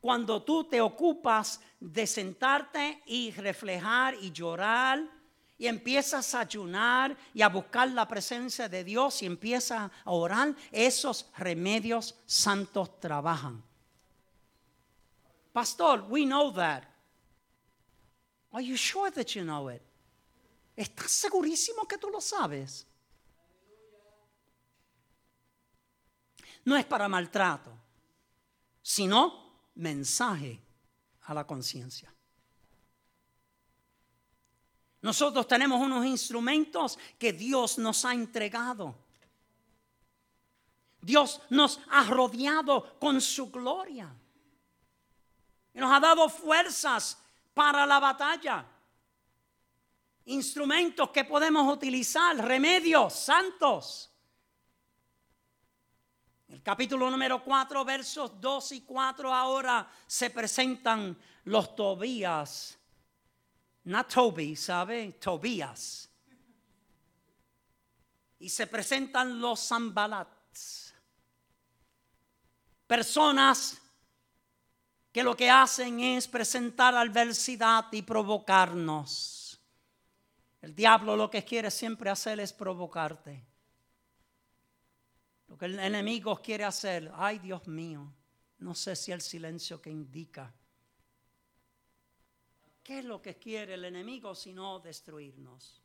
Cuando 0.00 0.42
tú 0.44 0.64
te 0.64 0.80
ocupas 0.80 1.60
de 1.80 2.06
sentarte 2.06 3.02
y 3.06 3.32
reflejar 3.32 4.14
y 4.20 4.30
llorar 4.30 5.02
y 5.58 5.66
empiezas 5.66 6.34
a 6.34 6.40
ayunar 6.40 7.16
y 7.34 7.42
a 7.42 7.48
buscar 7.48 7.90
la 7.90 8.06
presencia 8.06 8.68
de 8.68 8.84
Dios 8.84 9.22
y 9.22 9.26
empiezas 9.26 9.90
a 10.04 10.10
orar, 10.10 10.54
esos 10.70 11.26
remedios 11.36 12.14
santos 12.24 13.00
trabajan. 13.00 13.62
Pastor, 15.52 16.06
we 16.08 16.24
know 16.24 16.52
that. 16.52 16.84
Are 18.52 18.64
you 18.64 18.76
sure 18.76 19.10
that 19.10 19.26
you 19.34 19.42
know 19.42 19.68
it? 19.68 19.82
¿Estás 20.76 21.10
segurísimo 21.10 21.86
que 21.88 21.98
tú 21.98 22.08
lo 22.08 22.20
sabes? 22.20 22.86
no 26.68 26.76
es 26.76 26.84
para 26.84 27.08
maltrato, 27.08 27.72
sino 28.82 29.70
mensaje 29.74 30.60
a 31.22 31.32
la 31.32 31.46
conciencia. 31.46 32.14
Nosotros 35.00 35.46
tenemos 35.46 35.80
unos 35.80 36.04
instrumentos 36.04 36.98
que 37.18 37.32
Dios 37.32 37.78
nos 37.78 38.04
ha 38.04 38.12
entregado. 38.12 38.96
Dios 41.00 41.40
nos 41.50 41.80
ha 41.90 42.04
rodeado 42.04 42.98
con 42.98 43.20
su 43.20 43.50
gloria. 43.50 44.12
Y 45.72 45.78
nos 45.78 45.92
ha 45.92 46.00
dado 46.00 46.28
fuerzas 46.28 47.18
para 47.54 47.86
la 47.86 48.00
batalla. 48.00 48.66
Instrumentos 50.24 51.10
que 51.10 51.24
podemos 51.24 51.72
utilizar, 51.72 52.36
remedios 52.36 53.14
santos 53.14 54.08
el 56.48 56.62
capítulo 56.62 57.10
número 57.10 57.44
4, 57.44 57.84
versos 57.84 58.40
2 58.40 58.72
y 58.72 58.80
4, 58.80 59.34
ahora 59.34 59.86
se 60.06 60.30
presentan 60.30 61.16
los 61.44 61.76
Tobías. 61.76 62.77
No 63.88 64.04
Toby, 64.04 64.54
¿sabe? 64.54 65.12
Tobías. 65.12 66.10
Y 68.38 68.50
se 68.50 68.66
presentan 68.66 69.40
los 69.40 69.66
Zambalats. 69.66 70.92
Personas 72.86 73.80
que 75.10 75.22
lo 75.22 75.34
que 75.34 75.48
hacen 75.48 76.00
es 76.00 76.28
presentar 76.28 76.94
adversidad 76.94 77.86
y 77.92 78.02
provocarnos. 78.02 79.58
El 80.60 80.74
diablo 80.74 81.16
lo 81.16 81.30
que 81.30 81.42
quiere 81.42 81.70
siempre 81.70 82.10
hacer 82.10 82.40
es 82.40 82.52
provocarte. 82.52 83.42
Lo 85.46 85.56
que 85.56 85.64
el 85.64 85.78
enemigo 85.78 86.42
quiere 86.42 86.64
hacer, 86.64 87.10
ay 87.14 87.38
Dios 87.38 87.66
mío, 87.66 88.12
no 88.58 88.74
sé 88.74 88.94
si 88.94 89.12
el 89.12 89.22
silencio 89.22 89.80
que 89.80 89.88
indica. 89.88 90.52
¿Qué 92.88 93.00
es 93.00 93.04
lo 93.04 93.20
que 93.20 93.36
quiere 93.36 93.74
el 93.74 93.84
enemigo 93.84 94.34
sino 94.34 94.78
destruirnos? 94.78 95.82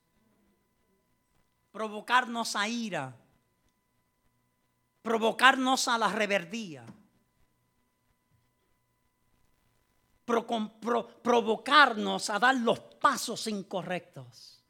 Provocarnos 1.69 2.55
a 2.55 2.65
ira, 2.69 3.13
provocarnos 5.01 5.89
a 5.89 5.97
la 5.97 6.07
reverdía, 6.07 6.85
provocarnos 10.23 12.29
a 12.29 12.39
dar 12.39 12.55
los 12.55 12.79
pasos 12.79 13.47
incorrectos. 13.47 14.63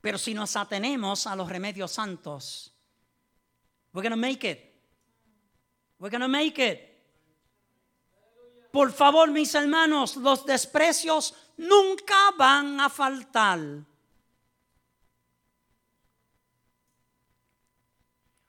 Pero 0.00 0.16
si 0.16 0.32
nos 0.32 0.54
atenemos 0.54 1.26
a 1.26 1.34
los 1.34 1.48
remedios 1.48 1.90
santos, 1.90 2.72
we're 3.92 4.08
going 4.08 4.12
to 4.12 4.16
make 4.16 4.48
it. 4.48 4.80
We're 5.98 6.08
going 6.08 6.20
to 6.20 6.28
make 6.28 6.56
it. 6.60 6.89
Por 8.72 8.92
favor, 8.92 9.30
mis 9.30 9.54
hermanos, 9.54 10.16
los 10.16 10.46
desprecios 10.46 11.34
nunca 11.56 12.16
van 12.36 12.80
a 12.80 12.88
faltar. 12.88 13.60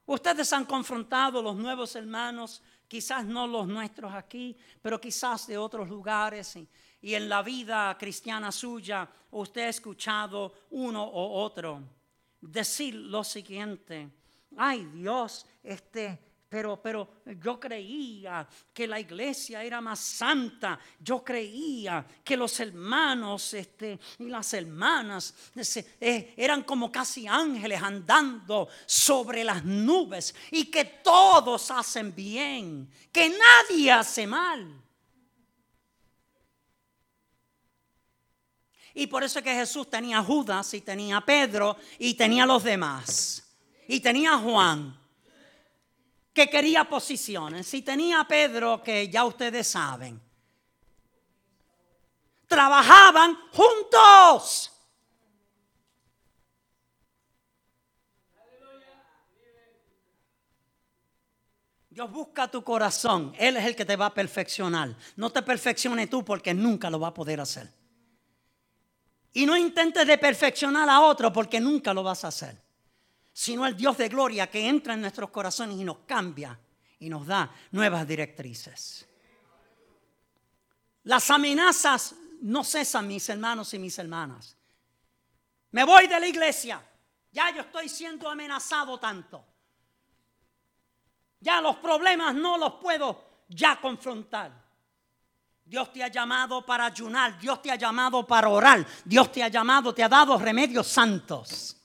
Ustedes 0.05 0.51
han 0.51 0.65
confrontado 0.65 1.41
los 1.41 1.55
nuevos 1.55 1.95
hermanos, 1.95 2.61
quizás 2.87 3.25
no 3.25 3.47
los 3.47 3.67
nuestros 3.67 4.13
aquí, 4.13 4.57
pero 4.81 4.99
quizás 4.99 5.47
de 5.47 5.57
otros 5.57 5.87
lugares 5.87 6.57
y 7.01 7.13
en 7.15 7.29
la 7.29 7.41
vida 7.41 7.97
cristiana 7.97 8.51
suya 8.51 9.09
usted 9.31 9.61
ha 9.61 9.69
escuchado 9.69 10.53
uno 10.71 11.03
o 11.03 11.41
otro 11.41 11.81
decir 12.41 12.95
lo 12.95 13.23
siguiente, 13.23 14.09
ay 14.57 14.85
Dios, 14.85 15.45
este, 15.63 16.30
pero, 16.51 16.81
pero 16.81 17.21
yo 17.39 17.57
creía 17.57 18.45
que 18.73 18.85
la 18.85 18.99
iglesia 18.99 19.63
era 19.63 19.79
más 19.79 20.01
santa. 20.01 20.77
Yo 20.99 21.23
creía 21.23 22.05
que 22.21 22.35
los 22.35 22.59
hermanos 22.59 23.53
este, 23.53 23.97
y 24.19 24.25
las 24.25 24.53
hermanas 24.53 25.33
eh, 26.01 26.33
eran 26.35 26.63
como 26.63 26.91
casi 26.91 27.25
ángeles 27.25 27.81
andando 27.81 28.67
sobre 28.85 29.45
las 29.45 29.63
nubes 29.63 30.35
y 30.51 30.65
que 30.65 30.83
todos 30.83 31.71
hacen 31.71 32.13
bien, 32.13 32.91
que 33.13 33.29
nadie 33.29 33.89
hace 33.89 34.27
mal. 34.27 34.77
Y 38.93 39.07
por 39.07 39.23
eso 39.23 39.39
es 39.39 39.45
que 39.45 39.55
Jesús 39.55 39.89
tenía 39.89 40.17
a 40.17 40.23
Judas 40.25 40.73
y 40.73 40.81
tenía 40.81 41.15
a 41.15 41.25
Pedro 41.25 41.77
y 41.97 42.13
tenía 42.15 42.43
a 42.43 42.47
los 42.47 42.61
demás. 42.61 43.55
Y 43.87 44.01
tenía 44.01 44.33
a 44.33 44.37
Juan. 44.37 45.00
Que 46.33 46.49
quería 46.49 46.85
posiciones. 46.85 47.73
Y 47.73 47.81
tenía 47.81 48.21
a 48.21 48.27
Pedro, 48.27 48.81
que 48.83 49.09
ya 49.09 49.25
ustedes 49.25 49.67
saben. 49.67 50.21
Trabajaban 52.47 53.37
juntos. 53.51 54.71
Dios 61.89 62.09
busca 62.09 62.49
tu 62.49 62.63
corazón. 62.63 63.33
Él 63.37 63.57
es 63.57 63.65
el 63.65 63.75
que 63.75 63.83
te 63.83 63.97
va 63.97 64.07
a 64.07 64.13
perfeccionar. 64.13 64.95
No 65.17 65.29
te 65.29 65.41
perfeccione 65.41 66.07
tú 66.07 66.23
porque 66.23 66.53
nunca 66.53 66.89
lo 66.89 66.99
va 66.99 67.09
a 67.09 67.13
poder 67.13 67.41
hacer. 67.41 67.69
Y 69.33 69.45
no 69.45 69.57
intentes 69.57 70.07
de 70.07 70.17
perfeccionar 70.17 70.89
a 70.89 71.01
otro 71.01 71.31
porque 71.33 71.59
nunca 71.59 71.93
lo 71.93 72.03
vas 72.03 72.23
a 72.23 72.29
hacer. 72.29 72.70
Sino 73.33 73.65
el 73.65 73.75
Dios 73.75 73.97
de 73.97 74.09
gloria 74.09 74.49
que 74.49 74.67
entra 74.67 74.93
en 74.93 75.01
nuestros 75.01 75.29
corazones 75.29 75.77
y 75.77 75.83
nos 75.83 75.99
cambia 75.99 76.57
y 76.99 77.09
nos 77.09 77.25
da 77.25 77.53
nuevas 77.71 78.07
directrices. 78.07 79.07
Las 81.03 81.29
amenazas 81.31 82.15
no 82.41 82.63
cesan, 82.63 83.07
mis 83.07 83.27
hermanos 83.29 83.73
y 83.73 83.79
mis 83.79 83.97
hermanas. 83.97 84.55
Me 85.71 85.83
voy 85.83 86.07
de 86.07 86.19
la 86.19 86.27
iglesia. 86.27 86.81
Ya 87.31 87.49
yo 87.55 87.61
estoy 87.61 87.89
siendo 87.89 88.29
amenazado 88.29 88.99
tanto. 88.99 89.45
Ya 91.39 91.59
los 91.61 91.77
problemas 91.77 92.35
no 92.35 92.57
los 92.57 92.73
puedo 92.75 93.43
ya 93.47 93.79
confrontar. 93.79 94.51
Dios 95.63 95.91
te 95.93 96.03
ha 96.03 96.09
llamado 96.09 96.65
para 96.65 96.87
ayunar, 96.87 97.39
Dios 97.39 97.61
te 97.61 97.71
ha 97.71 97.75
llamado 97.75 98.27
para 98.27 98.49
orar, 98.49 98.85
Dios 99.05 99.31
te 99.31 99.41
ha 99.41 99.47
llamado, 99.47 99.93
te 99.93 100.03
ha 100.03 100.09
dado 100.09 100.37
remedios 100.37 100.85
santos. 100.85 101.80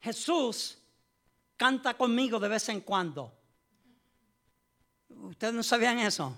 Jesús 0.00 0.78
canta 1.56 1.94
conmigo 1.94 2.38
de 2.38 2.48
vez 2.48 2.68
en 2.68 2.80
cuando. 2.80 3.32
¿Ustedes 5.08 5.54
no 5.54 5.62
sabían 5.62 5.98
eso? 5.98 6.36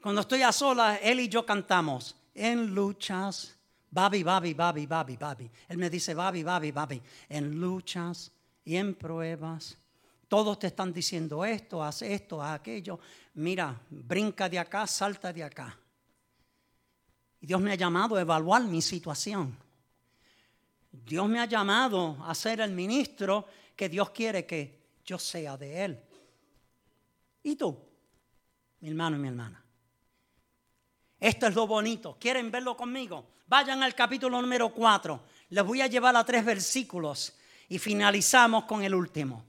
Cuando 0.00 0.20
estoy 0.20 0.42
a 0.42 0.52
solas, 0.52 0.98
Él 1.02 1.20
y 1.20 1.28
yo 1.28 1.46
cantamos 1.46 2.16
en 2.34 2.74
luchas 2.74 3.56
Babi, 3.92 4.22
babi, 4.22 4.54
babi, 4.54 4.86
babi, 4.86 5.16
babi. 5.18 5.50
Él 5.68 5.76
me 5.76 5.90
dice, 5.90 6.14
babi, 6.14 6.42
babi, 6.42 6.72
babi. 6.72 7.02
En 7.28 7.60
luchas 7.60 8.32
y 8.64 8.76
en 8.76 8.94
pruebas. 8.94 9.76
Todos 10.28 10.58
te 10.58 10.68
están 10.68 10.94
diciendo 10.94 11.44
esto, 11.44 11.84
haz 11.84 12.00
esto, 12.00 12.42
haz 12.42 12.58
aquello. 12.58 12.98
Mira, 13.34 13.78
brinca 13.90 14.48
de 14.48 14.58
acá, 14.58 14.86
salta 14.86 15.30
de 15.30 15.44
acá. 15.44 15.78
Y 17.38 17.46
Dios 17.46 17.60
me 17.60 17.72
ha 17.72 17.74
llamado 17.74 18.16
a 18.16 18.22
evaluar 18.22 18.62
mi 18.62 18.80
situación. 18.80 19.54
Dios 20.92 21.26
me 21.26 21.40
ha 21.40 21.46
llamado 21.46 22.18
a 22.26 22.34
ser 22.34 22.60
el 22.60 22.70
ministro 22.72 23.46
que 23.74 23.88
Dios 23.88 24.10
quiere 24.10 24.46
que 24.46 24.82
yo 25.04 25.18
sea 25.18 25.56
de 25.56 25.84
Él. 25.84 25.98
¿Y 27.42 27.56
tú, 27.56 27.76
mi 28.80 28.90
hermano 28.90 29.16
y 29.16 29.18
mi 29.18 29.28
hermana? 29.28 29.64
Esto 31.18 31.46
es 31.46 31.54
lo 31.54 31.66
bonito. 31.66 32.16
¿Quieren 32.20 32.50
verlo 32.50 32.76
conmigo? 32.76 33.26
Vayan 33.46 33.82
al 33.82 33.94
capítulo 33.94 34.40
número 34.40 34.70
4. 34.70 35.20
Les 35.50 35.64
voy 35.64 35.80
a 35.80 35.86
llevar 35.86 36.14
a 36.16 36.24
tres 36.24 36.44
versículos 36.44 37.34
y 37.68 37.78
finalizamos 37.78 38.64
con 38.64 38.82
el 38.82 38.94
último. 38.94 39.44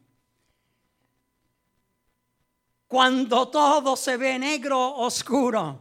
Cuando 2.87 3.47
todo 3.47 3.95
se 3.95 4.17
ve 4.17 4.37
negro, 4.37 4.97
oscuro, 4.97 5.79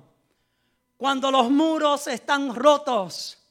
cuando 0.97 1.31
los 1.31 1.51
muros 1.51 2.07
están 2.07 2.55
rotos, 2.55 3.42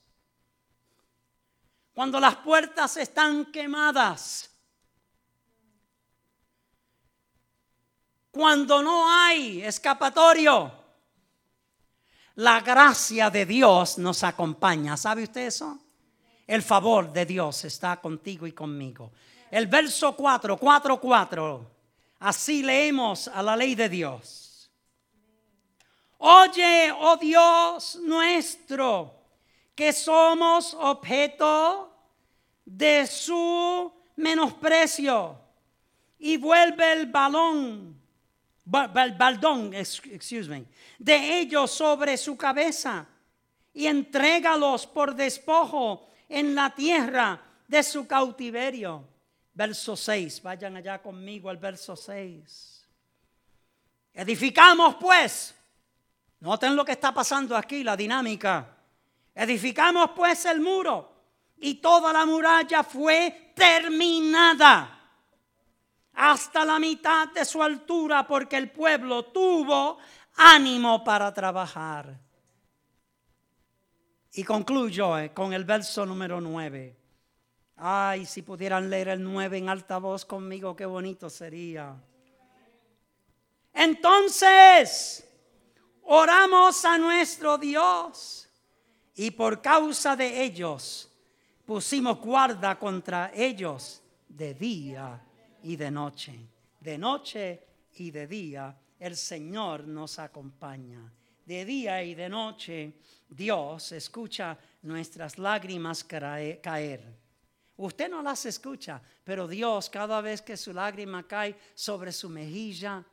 cuando 2.01 2.19
las 2.19 2.37
puertas 2.37 2.97
están 2.97 3.51
quemadas, 3.51 4.49
cuando 8.31 8.81
no 8.81 9.07
hay 9.07 9.61
escapatorio, 9.61 10.71
la 12.37 12.59
gracia 12.61 13.29
de 13.29 13.45
Dios 13.45 13.99
nos 13.99 14.23
acompaña. 14.23 14.97
¿Sabe 14.97 15.25
usted 15.25 15.45
eso? 15.45 15.77
El 16.47 16.63
favor 16.63 17.13
de 17.13 17.23
Dios 17.23 17.65
está 17.65 17.97
contigo 17.97 18.47
y 18.47 18.51
conmigo. 18.51 19.11
El 19.51 19.67
verso 19.67 20.15
4, 20.15 20.57
4, 20.57 20.99
4. 20.99 21.71
Así 22.17 22.63
leemos 22.63 23.27
a 23.27 23.43
la 23.43 23.55
ley 23.55 23.75
de 23.75 23.89
Dios. 23.89 24.71
Oye, 26.17 26.91
oh 26.99 27.15
Dios 27.17 27.99
nuestro, 28.01 29.13
que 29.75 29.93
somos 29.93 30.73
objeto 30.73 31.89
de 32.77 33.05
su 33.05 33.91
menosprecio 34.15 35.37
y 36.17 36.37
vuelve 36.37 36.93
el 36.93 37.07
balón 37.07 37.99
baldón, 38.63 39.73
excuse 39.73 40.47
me, 40.47 40.65
de 40.97 41.39
ellos 41.39 41.71
sobre 41.71 42.15
su 42.15 42.37
cabeza 42.37 43.05
y 43.73 43.87
entrégalos 43.87 44.87
por 44.87 45.15
despojo 45.15 46.07
en 46.29 46.55
la 46.55 46.73
tierra 46.73 47.41
de 47.67 47.83
su 47.83 48.07
cautiverio. 48.07 49.07
Verso 49.53 49.97
6, 49.97 50.41
vayan 50.41 50.77
allá 50.77 51.01
conmigo 51.01 51.49
al 51.49 51.57
verso 51.57 51.95
6. 51.97 52.87
Edificamos 54.13 54.95
pues, 54.95 55.53
noten 56.39 56.75
lo 56.75 56.85
que 56.85 56.93
está 56.93 57.13
pasando 57.13 57.57
aquí, 57.57 57.83
la 57.83 57.97
dinámica. 57.97 58.77
Edificamos 59.35 60.11
pues 60.15 60.45
el 60.45 60.61
muro 60.61 61.10
y 61.61 61.75
toda 61.75 62.11
la 62.11 62.25
muralla 62.25 62.83
fue 62.83 63.53
terminada 63.55 64.99
hasta 66.13 66.65
la 66.65 66.79
mitad 66.79 67.29
de 67.29 67.45
su 67.45 67.61
altura 67.61 68.25
porque 68.27 68.57
el 68.57 68.71
pueblo 68.71 69.25
tuvo 69.25 69.99
ánimo 70.35 71.03
para 71.03 71.31
trabajar. 71.31 72.19
Y 74.33 74.43
concluyo 74.43 75.19
eh, 75.19 75.31
con 75.33 75.53
el 75.53 75.63
verso 75.63 76.05
número 76.05 76.41
9. 76.41 76.97
Ay, 77.77 78.25
si 78.25 78.41
pudieran 78.41 78.89
leer 78.89 79.09
el 79.09 79.23
9 79.23 79.57
en 79.57 79.69
alta 79.69 79.99
voz 79.99 80.25
conmigo, 80.25 80.75
qué 80.75 80.85
bonito 80.85 81.29
sería. 81.29 81.95
Entonces, 83.73 85.27
oramos 86.03 86.83
a 86.85 86.97
nuestro 86.97 87.57
Dios 87.59 88.49
y 89.15 89.29
por 89.31 89.61
causa 89.61 90.15
de 90.15 90.43
ellos 90.43 91.10
pusimos 91.65 92.19
guarda 92.19 92.77
contra 92.77 93.31
ellos 93.33 94.01
de 94.27 94.53
día 94.53 95.21
y 95.63 95.75
de 95.75 95.91
noche. 95.91 96.47
De 96.79 96.97
noche 96.97 97.67
y 97.95 98.11
de 98.11 98.27
día 98.27 98.77
el 98.99 99.15
Señor 99.15 99.87
nos 99.87 100.19
acompaña. 100.19 101.11
De 101.45 101.65
día 101.65 102.03
y 102.03 102.15
de 102.15 102.29
noche 102.29 102.93
Dios 103.27 103.91
escucha 103.91 104.57
nuestras 104.83 105.37
lágrimas 105.37 106.03
caer. 106.03 107.19
Usted 107.77 108.09
no 108.09 108.21
las 108.21 108.45
escucha, 108.45 109.01
pero 109.23 109.47
Dios 109.47 109.89
cada 109.89 110.21
vez 110.21 110.41
que 110.41 110.55
su 110.55 110.71
lágrima 110.73 111.27
cae 111.27 111.55
sobre 111.73 112.11
su 112.11 112.29
mejilla, 112.29 113.03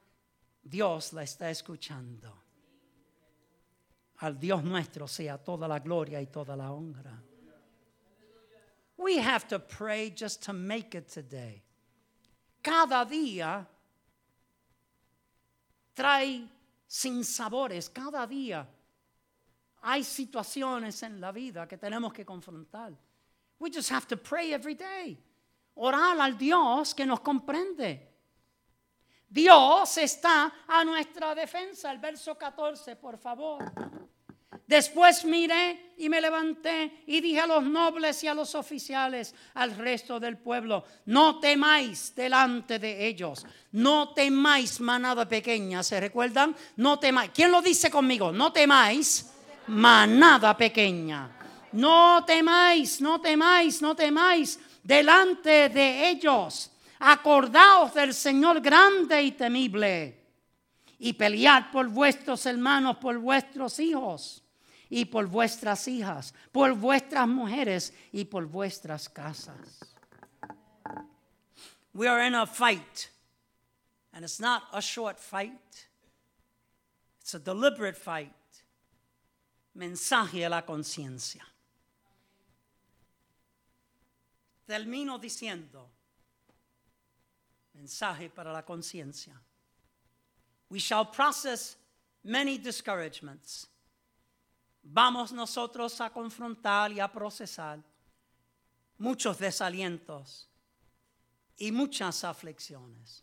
Dios 0.63 1.13
la 1.15 1.23
está 1.23 1.51
escuchando. 1.51 2.45
Al 4.19 4.39
Dios 4.39 4.63
nuestro 4.65 5.07
sea 5.09 5.39
toda 5.39 5.67
la 5.69 5.79
gloria 5.79 6.21
y 6.21 6.27
toda 6.27 6.57
la 6.57 6.73
honra. 6.73 7.23
We 8.99 9.19
have 9.19 9.49
to 9.49 9.59
pray 9.59 10.11
just 10.11 10.43
to 10.45 10.53
make 10.53 10.95
it 10.95 11.09
today 11.09 11.63
cada 12.69 13.05
día 13.05 13.67
trae 15.95 16.49
sin 16.87 17.25
sabores, 17.25 17.89
cada 17.89 18.27
día 18.27 18.67
hay 19.83 20.03
situaciones 20.05 21.03
en 21.03 21.21
la 21.21 21.33
vida 21.33 21.67
que 21.67 21.79
tenemos 21.79 22.13
que 22.13 22.25
confrontar. 22.25 22.93
We 23.59 23.71
just 23.71 23.91
have 23.91 24.07
to 24.09 24.17
pray 24.17 24.53
every 24.53 24.75
day. 24.75 25.19
Orar 25.77 26.21
al 26.21 26.37
Dios 26.37 26.95
que 26.95 27.07
nos 27.07 27.21
comprende. 27.21 28.07
Dios 29.31 29.99
está 29.99 30.53
a 30.67 30.85
nuestra 30.85 31.35
defensa. 31.35 31.91
El 31.91 31.99
verso 31.99 32.37
14, 32.37 32.97
por 32.97 33.17
favor. 33.19 33.61
Después 34.69 35.25
miré 35.25 35.95
y 35.97 36.11
me 36.11 36.21
levanté 36.21 37.03
y 37.07 37.23
dije 37.23 37.41
a 37.41 37.47
los 37.47 37.65
nobles 37.65 38.23
y 38.23 38.29
a 38.29 38.35
los 38.35 38.55
oficiales, 38.55 39.35
al 39.55 39.75
resto 39.75 40.21
del 40.21 40.37
pueblo, 40.37 40.85
no 41.07 41.41
temáis 41.41 42.15
delante 42.15 42.79
de 42.79 43.07
ellos, 43.07 43.47
no 43.73 44.11
temáis 44.13 44.79
manada 44.81 45.27
pequeña, 45.27 45.83
¿se 45.83 45.99
recuerdan? 45.99 46.55
No 46.77 46.99
temáis. 46.99 47.31
¿Quién 47.35 47.51
lo 47.51 47.63
dice 47.63 47.91
conmigo? 47.91 48.31
No 48.31 48.53
temáis 48.53 49.33
manada 49.69 50.55
pequeña. 50.55 51.31
No 51.73 52.23
temáis, 52.27 53.01
no 53.01 53.23
temáis, 53.23 53.81
no 53.81 53.97
temáis 53.97 54.61
delante 54.83 55.71
de 55.71 56.11
ellos. 56.11 56.71
Acordaos 56.99 57.95
del 57.95 58.13
Señor 58.13 58.61
grande 58.61 59.23
y 59.23 59.33
temible 59.33 60.27
y 60.99 61.15
pelead 61.15 61.71
por 61.73 61.89
vuestros 61.89 62.45
hermanos, 62.45 62.99
por 62.99 63.17
vuestros 63.17 63.79
hijos 63.81 64.45
y 64.91 65.05
por 65.05 65.27
vuestras 65.27 65.87
hijas, 65.89 66.33
por 66.53 66.75
vuestras 66.75 67.29
mujeres 67.29 67.93
y 68.13 68.25
por 68.25 68.47
vuestras 68.47 69.09
casas. 69.09 69.85
We 71.93 72.07
are 72.07 72.21
in 72.21 72.35
a 72.35 72.47
fight, 72.47 73.11
and 74.13 74.25
it's 74.25 74.41
not 74.41 74.63
a 74.73 74.81
short 74.81 75.19
fight, 75.19 75.89
it's 77.21 77.35
a 77.35 77.39
deliberate 77.39 77.97
fight. 77.97 78.33
Mensaje 79.77 80.45
a 80.45 80.49
la 80.49 80.63
conciencia. 80.63 81.43
Termino 84.67 85.19
diciendo, 85.19 85.89
mensaje 87.75 88.29
para 88.29 88.53
la 88.53 88.63
conciencia. 88.63 89.35
We 90.69 90.81
shall 90.81 91.07
process 91.07 91.77
many 92.25 92.59
discouragements. 92.59 93.69
Vamos 94.91 95.33
nosotros 95.33 96.01
a 96.01 96.11
confrontar 96.11 96.91
y 96.93 96.99
a 96.99 97.13
procesar 97.13 97.79
muchos 98.97 99.39
desalientos 99.39 100.49
y 101.59 101.71
muchas 101.71 102.25
aflicciones. 102.25 103.23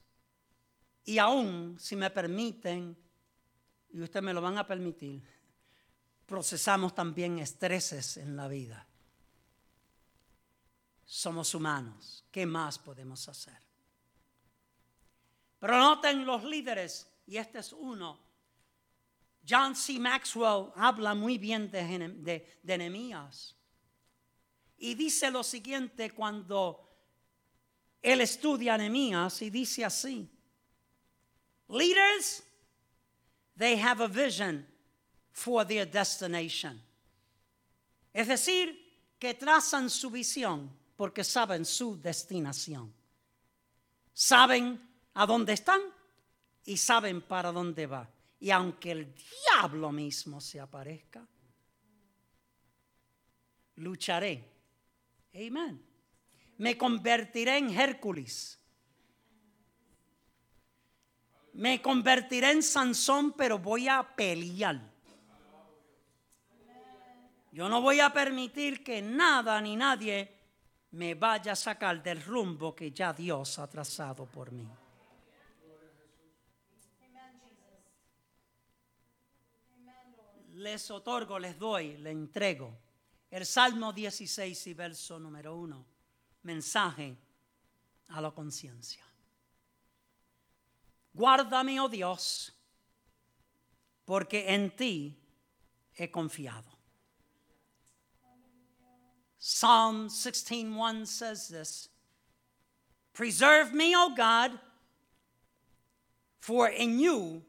Y 1.03 1.17
aún, 1.17 1.75
si 1.79 1.95
me 1.95 2.11
permiten, 2.11 2.95
y 3.89 3.99
ustedes 3.99 4.23
me 4.23 4.33
lo 4.33 4.41
van 4.41 4.59
a 4.59 4.67
permitir, 4.67 5.27
procesamos 6.27 6.93
también 6.93 7.39
estreses 7.39 8.17
en 8.17 8.35
la 8.35 8.47
vida. 8.47 8.87
Somos 11.03 11.55
humanos. 11.55 12.25
¿Qué 12.31 12.45
más 12.45 12.77
podemos 12.77 13.27
hacer? 13.27 13.59
Pero 15.57 15.79
noten 15.79 16.25
los 16.27 16.43
líderes, 16.43 17.09
y 17.25 17.37
este 17.37 17.57
es 17.57 17.73
uno. 17.73 18.19
John 19.47 19.75
C. 19.75 19.99
Maxwell 19.99 20.71
habla 20.75 21.13
muy 21.13 21.37
bien 21.37 21.69
de, 21.69 22.43
de, 22.63 23.29
Y 24.77 24.95
dice 24.95 25.29
lo 25.29 25.43
siguiente 25.43 26.11
cuando 26.11 26.81
él 28.01 28.21
estudia 28.21 28.77
Nehemías 28.77 29.41
y 29.41 29.49
dice 29.49 29.85
así. 29.85 30.27
Leaders, 31.67 32.43
they 33.57 33.75
have 33.79 34.01
a 34.01 34.07
vision 34.07 34.65
for 35.31 35.65
their 35.65 35.85
destination. 35.85 36.81
Es 38.13 38.27
decir, 38.27 38.75
que 39.19 39.33
trazan 39.33 39.89
su 39.89 40.09
visión 40.09 40.71
porque 40.95 41.23
saben 41.23 41.65
su 41.65 41.99
destinación. 41.99 42.93
Saben 44.13 44.79
a 45.13 45.25
dónde 45.25 45.53
están 45.53 45.81
y 46.63 46.77
saben 46.77 47.21
para 47.21 47.51
dónde 47.51 47.85
va. 47.85 48.09
Y 48.39 48.51
aunque 48.51 48.91
el 48.91 49.13
diablo 49.15 49.91
mismo 49.91 50.41
se 50.41 50.59
aparezca, 50.59 51.25
lucharé. 53.75 54.43
Amén. 55.33 55.81
Me 56.57 56.77
convertiré 56.77 57.57
en 57.57 57.69
Hércules. 57.71 58.59
Me 61.53 61.81
convertiré 61.81 62.51
en 62.51 62.63
Sansón, 62.63 63.33
pero 63.33 63.59
voy 63.59 63.87
a 63.87 64.03
pelear. 64.03 64.81
Yo 67.51 67.69
no 67.69 67.81
voy 67.81 68.01
a 68.01 68.11
permitir 68.11 68.83
que 68.83 69.01
nada 69.01 69.61
ni 69.61 69.77
nadie 69.77 70.29
me 70.91 71.13
vaya 71.15 71.53
a 71.53 71.55
sacar 71.55 72.03
del 72.03 72.21
rumbo 72.21 72.75
que 72.75 72.91
ya 72.91 73.13
Dios 73.13 73.59
ha 73.59 73.67
trazado 73.67 74.25
por 74.25 74.51
mí. 74.51 74.67
Les 80.55 80.89
otorgo, 80.91 81.37
les 81.37 81.57
doy, 81.57 81.97
le 81.97 82.11
entrego. 82.11 82.77
El 83.29 83.45
Salmo 83.45 83.91
16 83.91 84.67
y 84.67 84.73
verso 84.73 85.19
número 85.19 85.55
1. 85.57 85.85
Mensaje 86.43 87.17
a 88.09 88.21
la 88.21 88.31
conciencia. 88.31 89.03
Guárdame, 91.13 91.79
oh 91.79 91.89
Dios, 91.89 92.53
porque 94.05 94.53
en 94.53 94.75
ti 94.75 95.17
he 95.95 96.09
confiado. 96.09 96.69
Psalm 99.37 100.07
16:1 100.07 101.05
says 101.05 101.49
this. 101.49 101.89
Preserve 103.13 103.73
me, 103.73 103.95
O 103.95 104.09
God, 104.09 104.59
for 106.39 106.69
in 106.69 106.99
you 106.99 107.43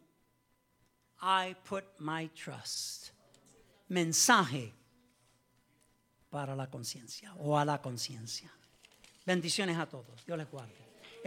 I 1.27 1.57
put 1.69 1.85
my 1.99 2.29
trust. 2.29 3.11
Mensaje 3.89 4.73
para 6.31 6.55
la 6.55 6.69
conciencia 6.71 7.35
o 7.39 7.59
a 7.59 7.65
la 7.65 7.83
conciencia. 7.83 8.49
Bendiciones 9.25 9.77
a 9.77 9.87
todos. 9.87 10.25
Dios 10.25 10.39
les 10.39 10.49
guarde. 10.49 10.86